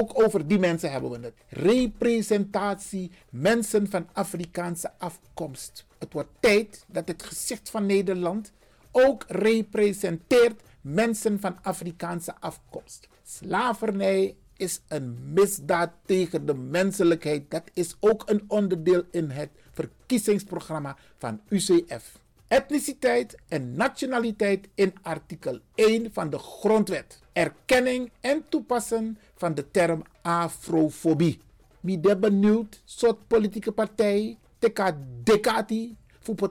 Ook 0.00 0.22
over 0.22 0.46
die 0.46 0.58
mensen 0.58 0.92
hebben 0.92 1.10
we 1.10 1.18
het. 1.20 1.34
Representatie 1.48 3.10
mensen 3.30 3.90
van 3.90 4.08
Afrikaanse 4.12 4.90
afkomst. 4.98 5.86
Het 5.98 6.12
wordt 6.12 6.30
tijd 6.40 6.84
dat 6.86 7.08
het 7.08 7.22
gezicht 7.22 7.70
van 7.70 7.86
Nederland 7.86 8.52
ook 8.90 9.24
representeert 9.28 10.62
mensen 10.80 11.40
van 11.40 11.58
Afrikaanse 11.62 12.34
afkomst. 12.40 13.08
Slavernij 13.22 14.36
is 14.56 14.80
een 14.88 15.32
misdaad 15.32 15.90
tegen 16.04 16.46
de 16.46 16.54
menselijkheid. 16.54 17.50
Dat 17.50 17.70
is 17.72 17.96
ook 18.00 18.22
een 18.26 18.44
onderdeel 18.48 19.02
in 19.10 19.30
het 19.30 19.50
verkiezingsprogramma 19.72 20.96
van 21.18 21.40
UCF. 21.48 22.20
Etniciteit 22.52 23.36
en 23.48 23.72
nationaliteit 23.76 24.68
in 24.74 24.92
artikel 25.02 25.58
1 25.74 26.12
van 26.12 26.30
de 26.30 26.38
Grondwet. 26.38 27.20
Erkenning 27.32 28.10
en 28.20 28.44
toepassen 28.48 29.18
van 29.36 29.54
de 29.54 29.70
term 29.70 30.02
afrofobie. 30.22 31.38
Wie 31.80 32.00
de 32.00 32.16
benieuwd 32.16 32.82
soort 32.84 33.26
politieke 33.26 33.72
partij 33.72 34.38
teka 34.58 34.98
dekati 35.22 35.96
voor 36.20 36.50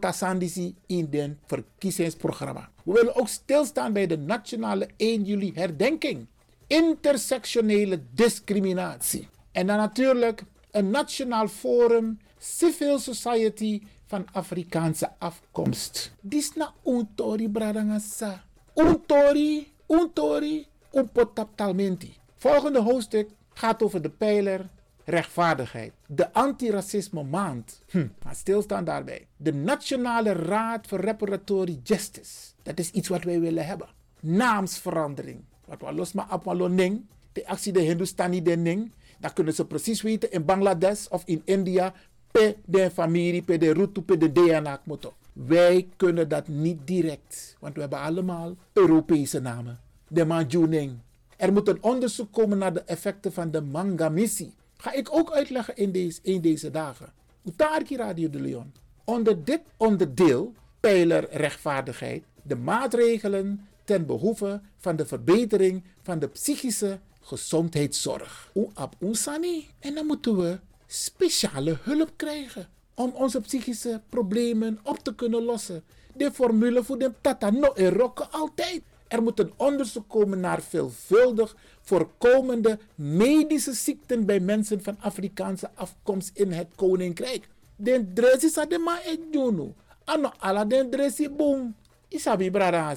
in 0.86 1.08
het 1.12 1.38
verkiezingsprogramma. 1.46 2.70
We 2.84 2.94
willen 2.94 3.16
ook 3.16 3.28
stilstaan 3.28 3.94
bij 3.94 4.08
de 4.08 4.18
nationale 4.18 4.90
1 4.98 5.24
juli 5.24 5.52
herdenking 5.56 6.28
intersectionele 6.68 8.02
discriminatie. 8.14 9.28
En 9.52 9.68
dan 9.68 9.78
natuurlijk 9.78 10.44
een 10.72 10.90
nationaal 10.90 11.48
forum 11.48 12.20
civil 12.38 13.00
society 13.00 13.82
van 14.12 14.28
Afrikaanse 14.32 15.10
afkomst. 15.17 16.12
Disna 16.21 16.74
untori 16.84 17.50
bradangasa. 17.50 18.43
Untori, 18.76 19.71
untori, 19.88 20.67
unpotaptalmenti. 20.91 22.15
Volgende 22.36 22.80
hoofdstuk 22.80 23.30
gaat 23.54 23.84
over 23.84 24.02
de 24.02 24.10
pijler 24.10 24.69
rechtvaardigheid. 25.06 25.93
De 26.08 26.34
antiracisme 26.34 27.24
maand. 27.24 27.82
Hm, 27.89 28.08
stilstaan 28.32 28.84
daarbij. 28.84 29.28
De 29.38 29.54
Nationale 29.54 30.32
Raad 30.32 30.88
voor 30.88 31.00
Reparatory 31.00 31.80
Justice. 31.84 32.52
Dat 32.63 32.80
is 32.80 32.91
iets 32.91 33.08
wat 33.08 33.24
wij 33.24 33.39
willen 33.39 33.65
hebben. 33.65 33.88
Naamsverandering. 34.19 35.43
Wat 35.65 35.82
we 35.82 35.93
los 35.93 36.12
maar 36.12 36.34
op 36.34 36.69
ning, 36.69 37.06
de 37.32 37.47
actie 37.47 37.74
de 37.74 37.82
Hindustani 37.82 38.41
de 38.41 38.58
ning, 38.58 38.91
dan 39.19 39.34
kunnen 39.34 39.54
ze 39.54 39.65
precies 39.65 40.02
weten 40.02 40.32
in 40.32 40.45
Bangladesh 40.45 41.08
of 41.08 41.24
in 41.26 41.41
India, 41.45 41.93
pe 42.32 42.56
de 42.65 42.89
familie, 42.89 43.41
pe 43.41 43.58
de 43.58 43.74
route, 43.74 44.02
pe 44.02 44.17
de 44.17 44.32
DNA 44.32 44.82
moto. 44.84 45.13
Wij 45.34 45.88
kunnen 45.98 46.30
dat 46.30 46.48
niet 46.48 46.88
direct, 46.88 47.58
want 47.60 47.74
we 47.74 47.82
hebben 47.82 48.00
allemaal 48.00 48.56
Europese 48.74 49.39
namen. 49.39 49.80
De 50.08 50.26
Manjuning. 50.26 50.98
Er 51.38 51.54
moet 51.54 51.67
een 51.67 51.84
onderzoek 51.84 52.32
komen 52.32 52.58
naar 52.58 52.74
de 52.74 52.82
effecten 52.82 53.34
van 53.34 53.52
de 53.52 53.62
manga-missie. 53.62 54.54
Ga 54.78 54.94
ik 54.94 55.08
ook 55.12 55.32
uitleggen 55.32 55.76
in 55.76 55.91
deze, 55.91 56.20
in 56.22 56.41
deze 56.41 56.72
dagen. 56.72 57.13
Utarki 57.46 57.96
Radio 57.96 58.30
de 58.30 58.39
Leon. 58.39 58.74
Onder 59.04 59.44
dit 59.44 59.62
onderdeel, 59.78 60.54
pijler 60.80 61.28
rechtvaardigheid, 61.32 62.24
de 62.44 62.56
maatregelen 62.56 63.67
ten 63.84 64.06
behoeve 64.06 64.62
van 64.78 64.96
de 64.96 65.06
verbetering 65.06 65.84
van 66.02 66.20
de 66.20 66.28
psychische 66.28 67.00
gezondheidszorg. 67.22 68.52
Oap 68.54 68.96
unsani. 69.00 69.67
En 69.80 69.96
dan 69.96 70.06
moeten 70.06 70.38
we 70.38 70.60
speciale 70.94 71.78
hulp 71.82 72.12
krijgen 72.16 72.70
om 72.94 73.12
onze 73.14 73.42
psychische 73.42 74.02
problemen 74.10 74.80
op 74.84 74.98
te 74.98 75.16
kunnen 75.16 75.44
lossen. 75.44 75.84
De 76.16 76.32
formule 76.32 76.84
voor 76.84 76.98
de 76.98 77.12
tata 77.22 77.50
no 77.50 77.74
erokken 77.74 78.32
altijd. 78.32 78.82
Er 79.08 79.24
moet 79.24 79.40
een 79.40 79.54
onderzoek 79.58 80.10
komen 80.10 80.40
naar 80.40 80.62
veelvuldig 80.62 81.56
voorkomende 81.82 82.80
medische 82.96 83.74
ziekten 83.74 84.26
bij 84.26 84.40
mensen 84.40 84.84
van 84.84 85.00
Afrikaanse 85.00 85.70
afkomst 85.76 86.32
in 86.34 86.52
het 86.52 86.68
koninkrijk. 86.76 87.48
Den 87.76 88.14
dresi 88.14 88.50
sa 88.50 88.66
de 88.66 88.78
ma 88.78 89.00
e 89.06 89.18
junu. 89.32 89.74
Ano 90.04 90.32
ala 90.40 90.68
dresi 90.68 91.30
boom. 91.30 91.76
Isabi 92.08 92.52
brada 92.52 92.96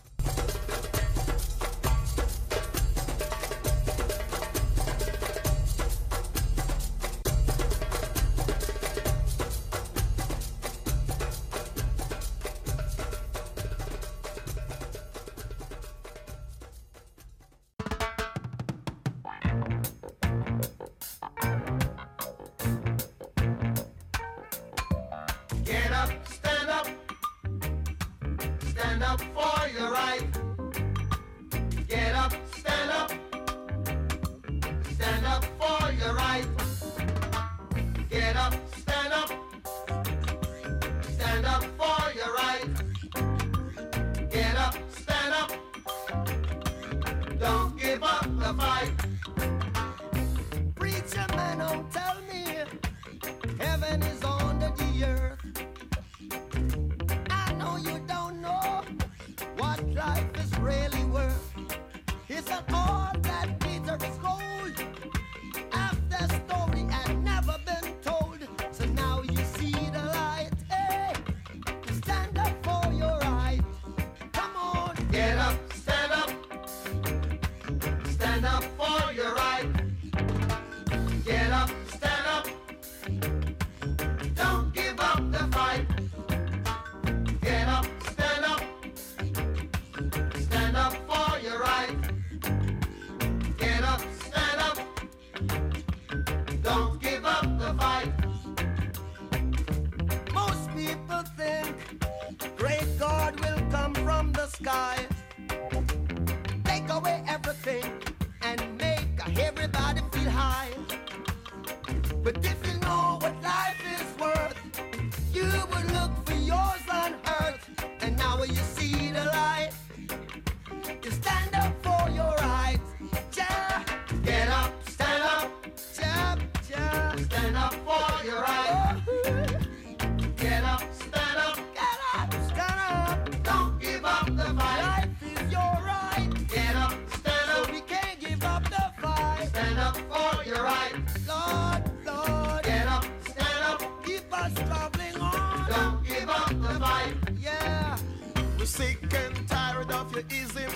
easy 150.28 150.69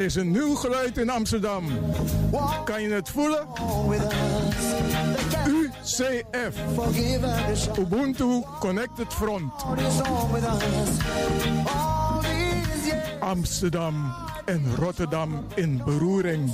Er 0.00 0.06
is 0.06 0.14
een 0.14 0.30
nieuw 0.30 0.54
geluid 0.54 0.98
in 0.98 1.10
Amsterdam. 1.10 1.64
Kan 2.64 2.82
je 2.82 2.92
het 2.92 3.08
voelen? 3.08 3.46
UCF. 5.46 6.56
Ubuntu 7.78 8.42
Connected 8.58 9.14
Front. 9.14 9.52
Amsterdam 13.20 14.14
en 14.44 14.74
Rotterdam 14.76 15.44
in 15.54 15.82
beroering. 15.84 16.50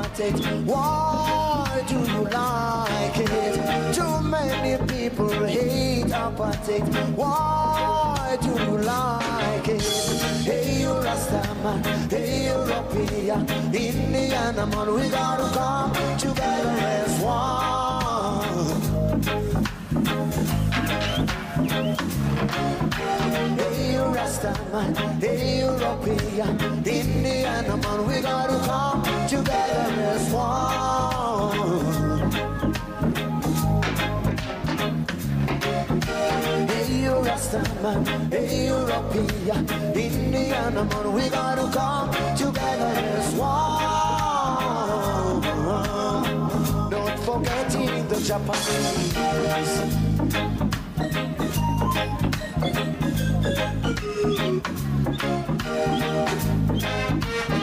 want 0.00 0.20
it? 0.20 0.34
Why 0.66 1.84
do 1.86 1.98
you 2.12 2.22
like 2.24 3.18
it? 3.18 3.94
Too 3.94 4.20
many 4.22 4.72
people 4.92 5.30
hate 5.46 6.06
apartheid. 6.06 6.84
Why 7.14 8.38
do 8.40 8.50
you 8.64 8.76
like 8.78 9.68
it? 9.68 9.82
Hey, 10.46 10.80
you 10.80 10.92
Rastaman, 11.06 11.80
hey, 12.10 12.46
European, 12.46 13.40
Indian, 13.74 14.56
man, 14.70 14.94
we 14.94 15.08
gotta 15.08 15.48
come 15.58 15.92
together 16.18 16.76
as 16.98 17.12
one. 17.20 17.60
Hey, 23.58 23.69
you 24.30 24.36
Rastaman, 24.36 25.20
hey, 25.20 25.58
European, 25.58 26.60
Indian, 26.86 27.66
man, 27.66 28.06
we 28.06 28.20
gotta 28.20 28.58
come 28.64 29.02
together 29.26 29.90
as 30.14 30.32
one. 30.32 31.50
Hey, 36.68 37.02
you 37.02 37.14
Rastaman, 37.26 38.30
hey, 38.32 38.66
European, 38.66 39.66
Indian, 39.96 40.74
man, 40.74 41.12
we 41.12 41.28
gotta 41.28 41.66
come 41.76 42.10
together 42.36 42.92
as 43.18 43.34
one. 43.34 43.80
Not 46.90 47.18
forgetting 47.18 48.08
the 48.08 48.18
Japanese. 48.20 49.20
Thank 53.52 53.94
you. 57.54 57.59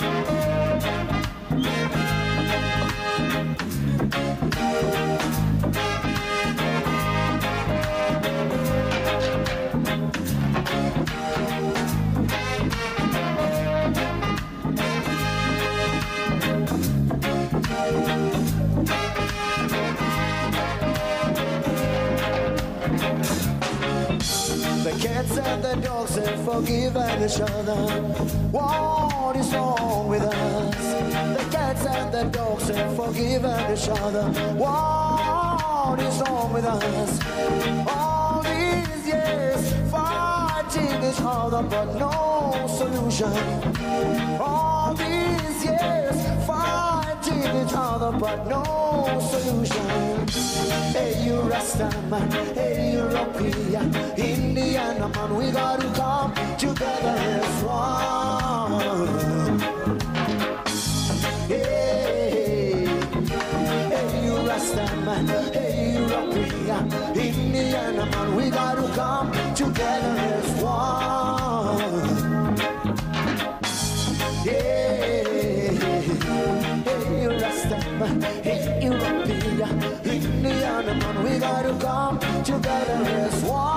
Cats 24.99 25.37
and 25.37 25.63
the 25.63 25.75
dogs 25.75 26.15
have 26.15 26.43
forgiven 26.43 27.23
each 27.23 27.39
other. 27.39 27.75
What 28.51 29.35
is 29.35 29.53
wrong 29.53 30.07
with 30.07 30.23
us? 30.23 30.75
The 31.37 31.49
cats 31.51 31.85
and 31.85 32.13
the 32.13 32.23
dogs 32.25 32.69
have 32.69 32.95
forgiven 32.95 33.73
each 33.73 33.89
other. 33.89 34.23
What 34.55 35.99
is 35.99 36.19
wrong 36.21 36.53
with 36.53 36.65
us? 36.65 37.19
All 37.87 38.41
these 38.43 39.07
years 39.07 39.73
fighting 39.91 41.03
each 41.03 41.21
other, 41.21 41.61
but 41.63 41.95
no 41.99 42.67
solution. 42.67 43.33
All 44.39 44.93
these 44.95 45.26
each 48.13 48.19
but 48.19 48.47
no 48.47 48.63
solution. 49.19 50.27
Hey, 50.93 51.23
you 51.25 51.41
Rastaman, 51.41 52.31
hey, 52.55 52.93
European, 52.93 53.95
Indian 54.17 55.11
man, 55.11 55.35
we 55.35 55.51
gotta 55.51 55.87
come 55.93 56.33
together 56.57 57.15
as 57.17 57.63
one. 57.63 58.79
Hey, 61.47 62.85
hey, 63.91 64.25
you 64.25 64.35
Rastaman, 64.49 65.27
hey, 65.53 65.97
European, 65.99 66.91
Indian 67.17 67.95
man, 67.95 68.35
we 68.35 68.49
gotta 68.49 68.87
come 68.93 69.31
together 69.53 70.15
as 70.17 70.63
one. 70.63 71.26
Man, 81.67 81.75
we 81.75 81.81
gotta 81.81 82.25
come 82.25 82.43
together 82.43 83.03
as 83.03 83.43
one. 83.43 83.76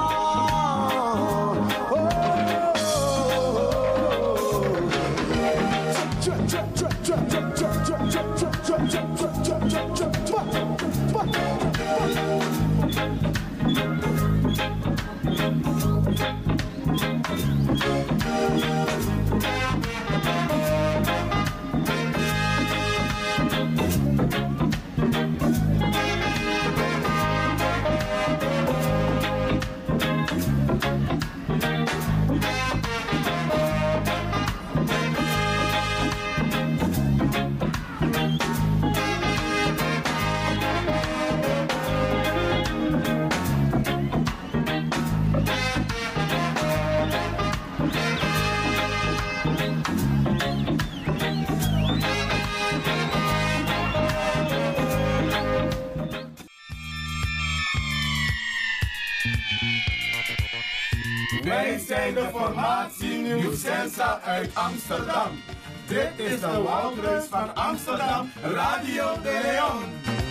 Uit 64.30 64.54
Amsterdam. 64.54 65.42
Dit 65.86 66.10
is 66.16 66.40
de 66.40 66.62
Woudreus 66.62 67.24
van 67.24 67.54
Amsterdam, 67.54 68.32
Radio 68.42 69.14
de 69.22 69.40
Leon. 69.42 70.29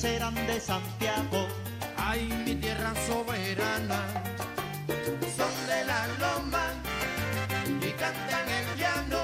ellos 0.00 0.04
eran 0.04 0.34
de 0.46 0.60
Santiago. 0.60 1.46
Ay, 1.96 2.28
mi 2.44 2.54
tierra 2.54 2.92
soberana, 3.06 4.00
son 5.36 5.66
de 5.66 5.84
la 5.84 6.06
loma 6.18 6.64
y 7.80 7.90
cantan 7.92 8.48
el 8.48 8.78
llano. 8.78 9.20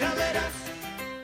Ya 0.00 0.14
verás 0.14 0.54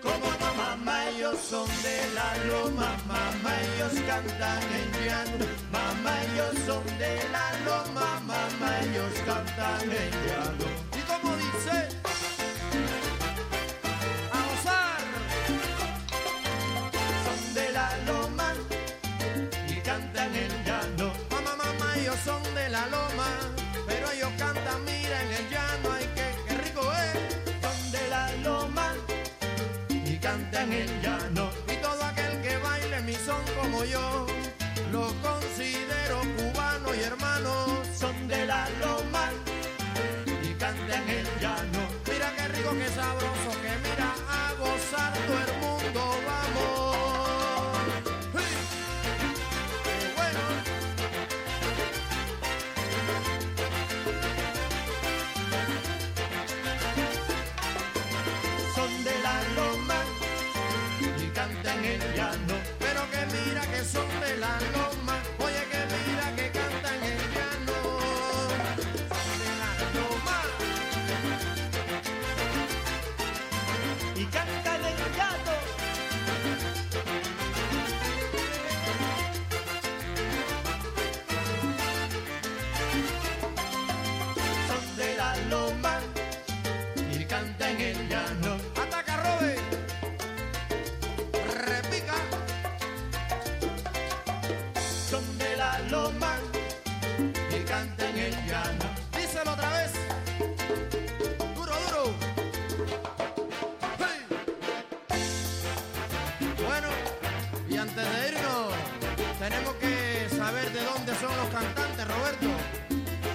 cómo 0.03 0.27
no, 0.41 0.55
mamá, 0.55 1.09
ellos 1.09 1.39
son 1.39 1.69
de 1.83 1.99
la 2.15 2.37
loma, 2.47 2.97
mamá, 3.07 3.53
ellos 3.75 3.93
cantan 4.07 4.63
el 4.81 5.07
llano. 5.07 5.47
Mamá, 5.73 6.23
ellos 6.25 6.55
son 6.67 6.87
de 6.99 7.29
la 7.31 7.53
loma, 7.65 8.21
mamá, 8.27 8.81
ellos 8.83 9.13
cantan 9.27 9.91
el 9.91 10.11
llano. 10.27 10.82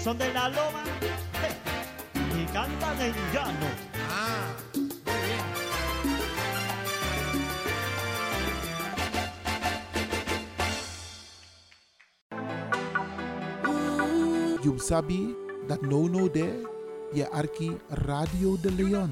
son 0.08 0.18
de 0.18 0.32
la 0.32 0.48
loma 0.48 0.84
y 2.40 2.46
cantan 2.54 3.02
en 3.02 3.14
llano. 3.34 3.68
Ah. 4.10 4.56
You 14.64 14.80
sabi 14.80 15.36
that 15.68 15.82
no 15.82 16.08
no 16.08 16.30
there, 16.30 16.56
ye 17.12 17.26
arki 17.34 17.78
Radio 18.08 18.56
de 18.56 18.72
Leon. 18.72 19.12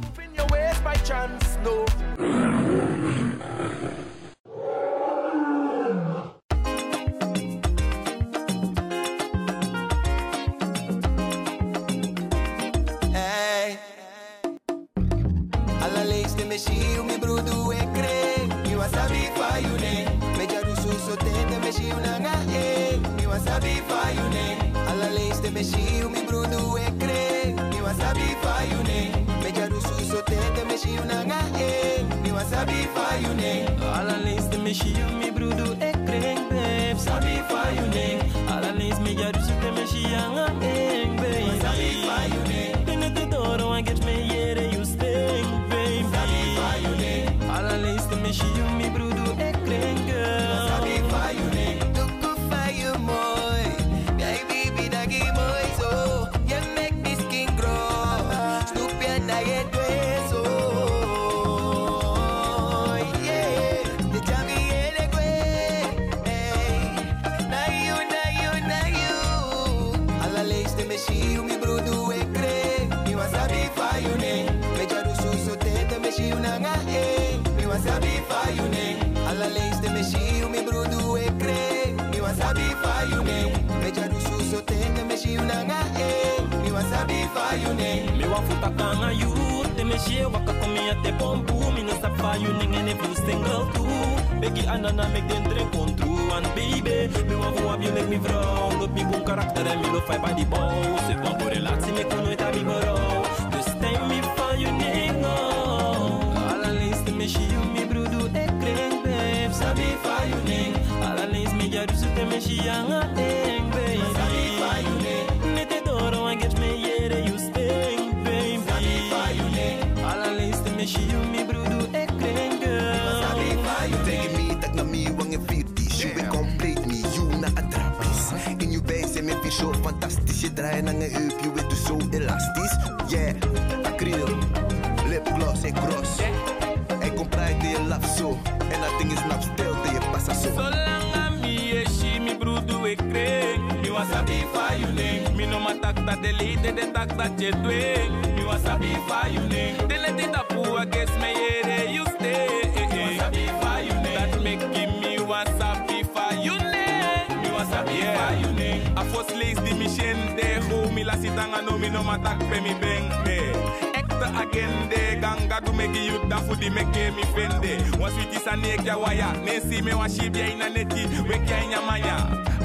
Go 161.36 161.42
mi 161.42 161.50
la 161.52 161.60
sitanga 161.60 161.62
no 161.62 161.78
mi 161.78 161.90
no 161.90 162.04
matak 162.04 162.40
pe 162.50 162.60
mi 162.62 162.74
beng 162.74 163.10
de. 163.26 163.52
Ekte 163.94 164.28
agende 164.42 165.22
ganga 165.22 165.60
du 165.66 165.72
meki 165.72 166.06
you 166.06 166.30
da 166.30 166.38
fu 166.38 166.56
di 166.56 166.70
meke 166.70 167.12
mi 167.16 167.24
fende. 167.34 168.00
Was 168.00 168.14
witi 168.14 168.40
sa 168.40 168.56
nek 168.56 168.86
ya 168.86 168.98
waya. 168.98 169.34
Nensi 169.44 169.84
me 169.84 169.94
wa 169.94 170.08
shib 170.08 170.36
ya 170.36 170.48
ina 170.48 170.70
neti. 170.70 171.06
Wek 171.30 171.48
ya 171.50 171.64
inya 171.64 171.82
maya. 171.86 172.18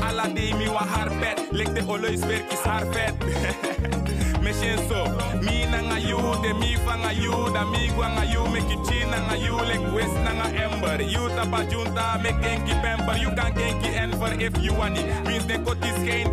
Alla 0.02 0.28
day 0.34 0.52
mi 0.52 0.68
wa 0.68 0.80
harbet. 0.80 1.52
Lek 1.52 1.74
de 1.74 1.82
olois 1.82 2.20
werk 2.26 2.52
is 2.52 2.60
harbet. 2.60 3.14
Meshen 4.42 4.78
so. 4.88 5.04
Mi 5.42 5.66
nanga 5.66 5.98
you 6.00 6.18
de 6.42 6.54
mi 6.54 6.76
fanga 6.76 7.12
you 7.12 7.52
da 7.52 7.64
mi 7.70 7.88
gwanga 7.88 8.24
you 8.32 8.44
make 8.48 8.70
it 8.70 8.84
chin 8.88 9.10
nanga 9.10 9.36
you 9.36 9.54
lek 9.56 9.94
west 9.94 10.14
nanga 10.24 10.48
ember. 10.62 11.02
You 11.02 11.28
tapa 11.36 11.64
junta 11.70 12.20
make 12.22 12.40
genki 12.42 12.74
pemper. 12.82 13.16
You 13.18 13.30
can 13.36 13.52
genki 13.54 13.94
enver 13.96 14.34
if 14.40 14.56
you 14.62 14.74
want 14.74 14.98
it. 14.98 15.06
Means 15.26 15.44
de 15.46 15.58
kot 15.58 15.76
is 15.78 15.79
geen 16.04 16.30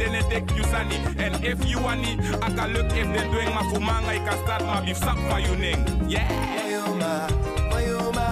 sunny. 0.71 0.97
And 1.17 1.43
if 1.43 1.65
you 1.65 1.79
want 1.81 2.05
it, 2.07 2.19
I 2.43 2.49
can 2.49 2.73
look 2.73 2.91
if 2.91 3.07
they 3.13 3.25
doing 3.31 3.53
my 3.53 3.63
fumanga. 3.71 4.09
I 4.09 4.19
can 4.19 4.37
start 4.43 4.61
my 4.65 4.81
beef 4.85 4.97
suck 4.97 5.17
for 5.29 5.39
you 5.39 5.55
ning. 5.55 5.85
Yeah. 6.09 6.27
Mayuma, 6.57 7.27
Mayuma. 7.71 8.27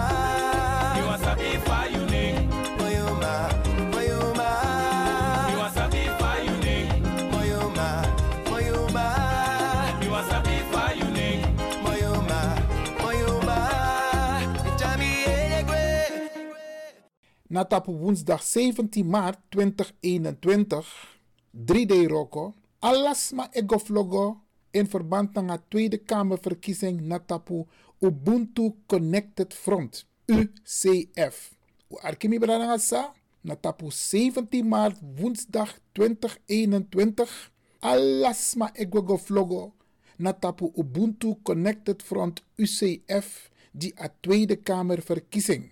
You 0.97 1.05
want 1.05 1.23
to 1.23 1.35
be 1.35 1.57
for 1.67 1.85
you 1.93 2.05
ning. 2.05 2.49
You 5.51 5.57
want 5.57 5.73
to 5.75 5.85
be 5.91 6.03
for 6.19 6.35
you 6.45 6.55
ning. 6.65 6.89
Mayuma, 7.33 7.87
Mayuma. 8.51 9.05
You 10.03 10.09
want 10.11 10.27
to 10.31 10.37
be 10.47 10.55
for 10.71 10.89
you 10.99 11.07
ning. 11.17 11.41
Mayuma, 11.85 12.39
Mayuma. 13.03 13.57
Ichami 14.69 15.09
egwe. 15.59 15.83
Na 17.49 17.63
tapu 17.65 17.91
woensdag 18.05 18.39
17 18.41 19.03
maart 19.03 19.39
2021, 19.55 20.83
3D 21.55 22.07
Roko, 22.07 22.53
alasma 22.79 23.47
egoflogo 23.51 24.41
in 24.71 24.87
verband 24.87 25.33
met 25.33 25.47
de 25.47 25.59
Tweede 25.67 25.97
Kamerverkiezing 25.97 27.01
na 27.01 27.19
tapu 27.19 27.65
Ubuntu 27.99 28.75
Connected 28.85 29.53
Front, 29.53 30.05
UCF. 30.25 31.55
U 31.87 31.97
arkimi 32.01 32.39
sa, 32.77 33.13
na 33.41 33.55
tapu 33.55 33.89
17 33.89 34.63
maart 34.63 34.99
woensdag 35.15 35.79
2021, 35.93 37.51
alasma 37.79 38.69
egoflogo 38.73 39.73
na 40.17 40.33
tapu 40.33 40.71
Ubuntu 40.75 41.37
Connected 41.43 42.01
Front 42.01 42.43
UCF, 42.57 43.49
die 43.71 43.93
a 43.95 44.09
Tweede 44.19 44.57
Kamerverkiezing. 44.57 45.71